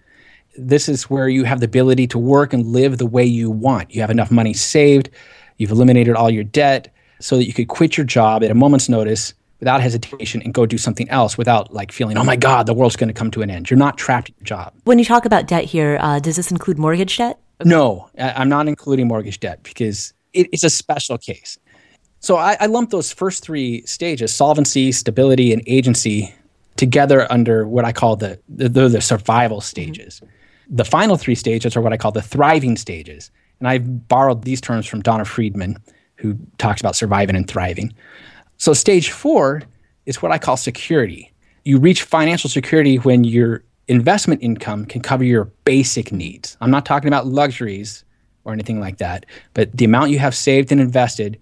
[0.57, 3.93] This is where you have the ability to work and live the way you want.
[3.93, 5.11] You have enough money saved,
[5.57, 8.89] you've eliminated all your debt so that you could quit your job at a moment's
[8.89, 12.75] notice without hesitation and go do something else without like feeling, oh my God, the
[12.75, 13.69] world's going to come to an end.
[13.69, 14.75] You're not trapped in your job.
[14.85, 17.41] When you talk about debt here, uh, does this include mortgage debt?
[17.61, 17.69] Okay.
[17.69, 21.59] No, I'm not including mortgage debt because it, it's a special case.
[22.21, 26.35] So I, I lump those first three stages solvency, stability, and agency
[26.77, 30.21] together under what I call the, the, the survival stages.
[30.21, 30.77] Mm-hmm.
[30.77, 33.31] The final three stages are what I call the thriving stages.
[33.61, 35.79] And I've borrowed these terms from Donna Freedman,
[36.17, 37.95] who talks about surviving and thriving.
[38.59, 39.63] So, stage four
[40.05, 41.33] is what I call security.
[41.65, 46.57] You reach financial security when you're investment income can cover your basic needs.
[46.61, 48.05] I'm not talking about luxuries
[48.45, 51.39] or anything like that, but the amount you have saved and invested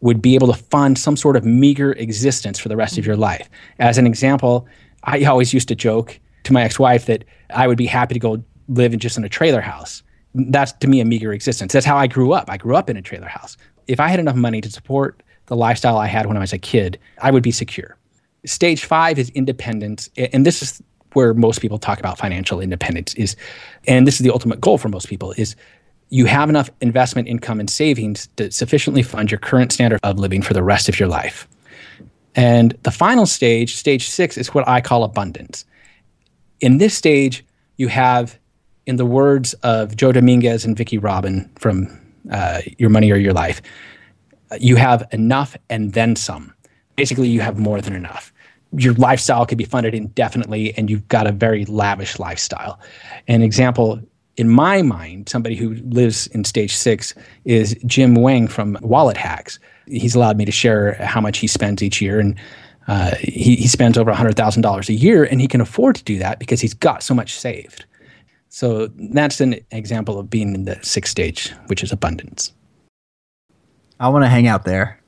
[0.00, 3.14] would be able to fund some sort of meager existence for the rest of your
[3.14, 3.22] mm-hmm.
[3.22, 3.50] life.
[3.78, 4.66] As an example,
[5.04, 7.24] I always used to joke to my ex-wife that
[7.54, 10.02] I would be happy to go live in just in a trailer house.
[10.34, 11.72] That's to me a meager existence.
[11.72, 12.48] That's how I grew up.
[12.48, 13.56] I grew up in a trailer house.
[13.88, 16.58] If I had enough money to support the lifestyle I had when I was a
[16.58, 17.96] kid, I would be secure.
[18.46, 20.08] Stage five is independence.
[20.16, 20.80] And this is
[21.14, 23.36] where most people talk about financial independence is
[23.86, 25.56] and this is the ultimate goal for most people is
[26.10, 30.42] you have enough investment income and savings to sufficiently fund your current standard of living
[30.42, 31.46] for the rest of your life.
[32.34, 35.64] And the final stage stage 6 is what i call abundance.
[36.60, 37.44] In this stage
[37.76, 38.38] you have
[38.86, 41.88] in the words of joe dominguez and vicki robin from
[42.30, 43.62] uh, your money or your life
[44.58, 46.52] you have enough and then some.
[46.96, 48.32] Basically you have more than enough
[48.76, 52.78] your lifestyle could be funded indefinitely and you've got a very lavish lifestyle.
[53.28, 54.00] An example
[54.36, 57.14] in my mind, somebody who lives in stage six
[57.44, 59.58] is Jim Wang from Wallet Hacks.
[59.86, 62.20] He's allowed me to share how much he spends each year.
[62.20, 62.36] And
[62.88, 66.40] Uh, he, he spends over $100,000 a year and he can afford to do that
[66.40, 67.84] because he's got so much saved.
[68.48, 72.52] So that's an example of being in the sixth stage, which is abundance.
[74.00, 74.98] I want to hang out there.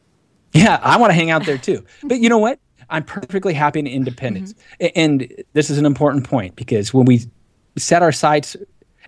[0.52, 1.82] Yeah, I want to hang out there too.
[2.04, 2.60] But you know what?
[2.91, 4.55] I'm perfectly happy in independence.
[4.80, 4.87] Mm-hmm.
[4.97, 7.22] And this is an important point because when we
[7.76, 8.57] set our sights,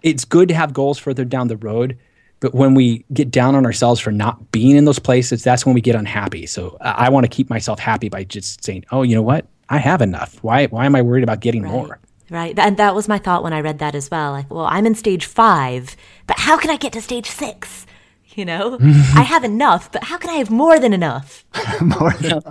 [0.02, 1.98] it's good to have goals further down the road.
[2.40, 5.74] But when we get down on ourselves for not being in those places, that's when
[5.74, 6.46] we get unhappy.
[6.46, 9.46] So I, I want to keep myself happy by just saying, oh, you know what?
[9.70, 10.42] I have enough.
[10.42, 11.72] Why, why am I worried about getting right.
[11.72, 11.98] more?
[12.30, 12.58] Right.
[12.58, 14.32] And that was my thought when I read that as well.
[14.32, 15.96] Like, well, I'm in stage five,
[16.26, 17.86] but how can I get to stage six?
[18.44, 18.78] You know,
[19.14, 21.44] I have enough, but how can I have more than enough?
[21.80, 22.42] more than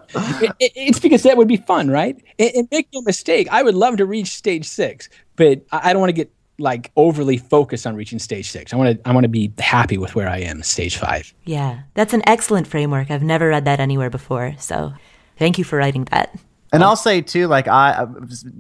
[0.41, 2.15] it, it, it's because that would be fun, right?
[2.39, 5.93] And, and, make no mistake, I would love to reach stage six, but I, I
[5.93, 8.73] don't want to get like overly focused on reaching stage six.
[8.73, 11.33] I want to I want to be happy with where I am, stage five.
[11.43, 13.11] Yeah, that's an excellent framework.
[13.11, 14.93] I've never read that anywhere before, so
[15.37, 16.33] thank you for writing that.
[16.71, 18.07] And I'll say too, like I,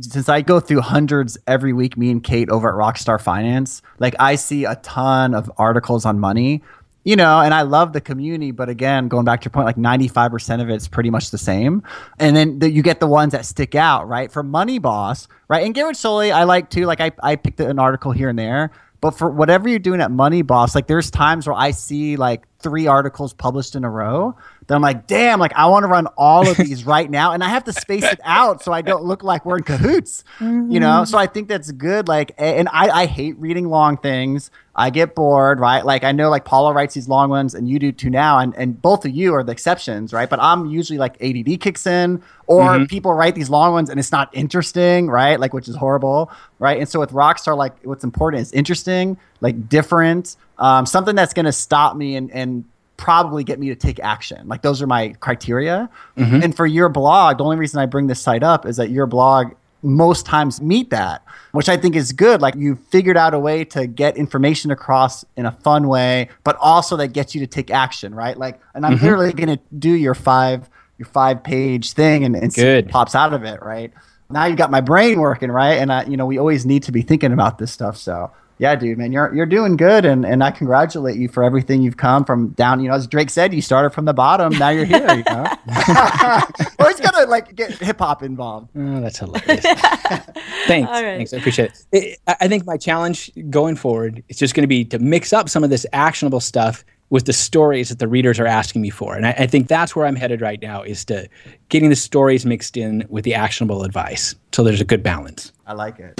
[0.01, 4.13] since I go through hundreds every week, me and Kate over at Rockstar Finance, like
[4.19, 6.61] I see a ton of articles on money
[7.03, 9.75] you know, and I love the community, but again, going back to your point, like
[9.75, 11.83] 95% of it's pretty much the same.
[12.17, 14.31] And then the, you get the ones that stick out, right?
[14.31, 15.65] For Money Boss, right?
[15.65, 16.85] And Get Rich Slowly, I like too.
[16.85, 20.11] Like I, I picked an article here and there, but for whatever you're doing at
[20.11, 24.35] Money Boss, like there's times where I see like three articles published in a row
[24.67, 27.33] that I'm like, damn, like I want to run all of these right now.
[27.33, 30.23] And I have to space it out so I don't look like we're in cahoots,
[30.39, 30.71] mm-hmm.
[30.71, 30.87] you know?
[30.87, 31.05] Mm-hmm.
[31.05, 32.07] So I think that's good.
[32.07, 34.49] Like, and I, I hate reading long things.
[34.75, 35.85] I get bored, right?
[35.85, 38.39] Like I know like Paula writes these long ones and you do too now.
[38.39, 40.29] And, and both of you are the exceptions, right?
[40.29, 42.85] But I'm usually like ADD kicks in or mm-hmm.
[42.85, 45.39] people write these long ones and it's not interesting, right?
[45.39, 46.79] Like, which is horrible, right?
[46.79, 51.45] And so with Rockstar, like what's important is interesting, like different, um, something that's going
[51.45, 52.63] to stop me and, and
[52.97, 54.47] probably get me to take action.
[54.47, 55.89] Like those are my criteria.
[56.17, 56.41] Mm-hmm.
[56.41, 59.05] And for your blog, the only reason I bring this site up is that your
[59.05, 61.21] blog most times meet that,
[61.51, 62.41] which I think is good.
[62.41, 66.55] Like you figured out a way to get information across in a fun way, but
[66.61, 68.37] also that gets you to take action, right?
[68.37, 69.03] Like, and I'm mm-hmm.
[69.03, 73.33] literally going to do your five your five page thing and, and see pops out
[73.33, 73.91] of it, right?
[74.29, 75.73] Now you've got my brain working, right?
[75.73, 77.97] And I, you know, we always need to be thinking about this stuff.
[77.97, 78.31] So
[78.63, 81.97] yeah, dude, man, you're you're doing good, and and I congratulate you for everything you've
[81.97, 82.79] come from down.
[82.79, 84.57] You know, as Drake said, you started from the bottom.
[84.57, 85.01] Now you're here.
[85.01, 85.45] You know,
[86.79, 88.69] always gotta like get hip hop involved.
[88.73, 89.65] Oh, that's hilarious.
[90.65, 91.85] Thanks, thanks, I appreciate it.
[91.91, 92.19] it.
[92.25, 95.61] I think my challenge going forward is just going to be to mix up some
[95.65, 99.27] of this actionable stuff with the stories that the readers are asking me for, and
[99.27, 101.27] I, I think that's where I'm headed right now is to
[101.67, 105.51] getting the stories mixed in with the actionable advice, so there's a good balance.
[105.67, 106.17] I like it.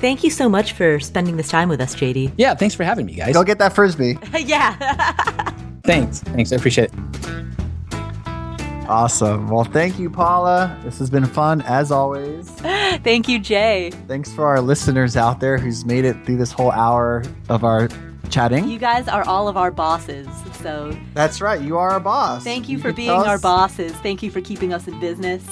[0.00, 2.32] Thank you so much for spending this time with us, JD.
[2.38, 3.34] Yeah, thanks for having me, guys.
[3.34, 4.18] Go get that frisbee.
[4.38, 4.74] yeah.
[5.82, 6.20] thanks.
[6.20, 6.52] Thanks.
[6.52, 6.94] I appreciate it.
[8.88, 9.48] Awesome.
[9.48, 10.76] Well, thank you, Paula.
[10.82, 12.50] This has been fun as always.
[13.04, 13.90] thank you, Jay.
[14.08, 17.88] Thanks for our listeners out there who's made it through this whole hour of our
[18.30, 18.68] chatting.
[18.68, 20.26] You guys are all of our bosses.
[20.54, 21.60] So That's right.
[21.60, 22.42] You are our boss.
[22.42, 23.92] Thank you, you for being our bosses.
[23.96, 25.44] Thank you for keeping us in business.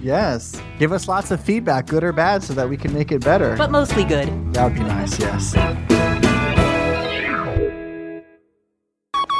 [0.00, 0.60] Yes.
[0.78, 3.56] Give us lots of feedback, good or bad, so that we can make it better.
[3.56, 4.28] But mostly good.
[4.54, 5.54] That would be nice, yes.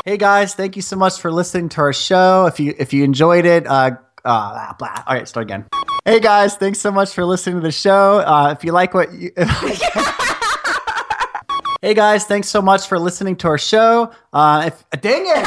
[0.05, 2.47] Hey guys, thank you so much for listening to our show.
[2.47, 3.91] If you if you enjoyed it, uh,
[4.25, 5.03] uh, blah.
[5.07, 5.67] All right, start again.
[6.05, 8.21] Hey guys, thanks so much for listening to the show.
[8.21, 9.31] Uh, if you like what you.
[11.83, 14.11] hey guys, thanks so much for listening to our show.
[14.33, 15.47] Uh, if dang it.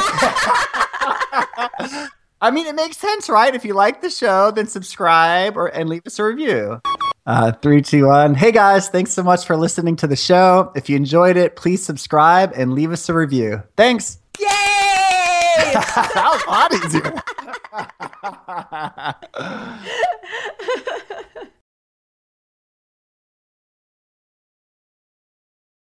[2.42, 3.54] I mean, it makes sense, right?
[3.54, 6.80] If you like the show, then subscribe or and leave us a review.
[7.24, 8.34] Uh, three, two, one.
[8.34, 10.72] Hey guys, thanks so much for listening to the show.
[10.74, 13.62] If you enjoyed it, please subscribe and leave us a review.
[13.76, 14.18] Thanks.
[14.40, 14.48] Yay!
[15.72, 16.74] that was a lot
[20.84, 20.98] easier.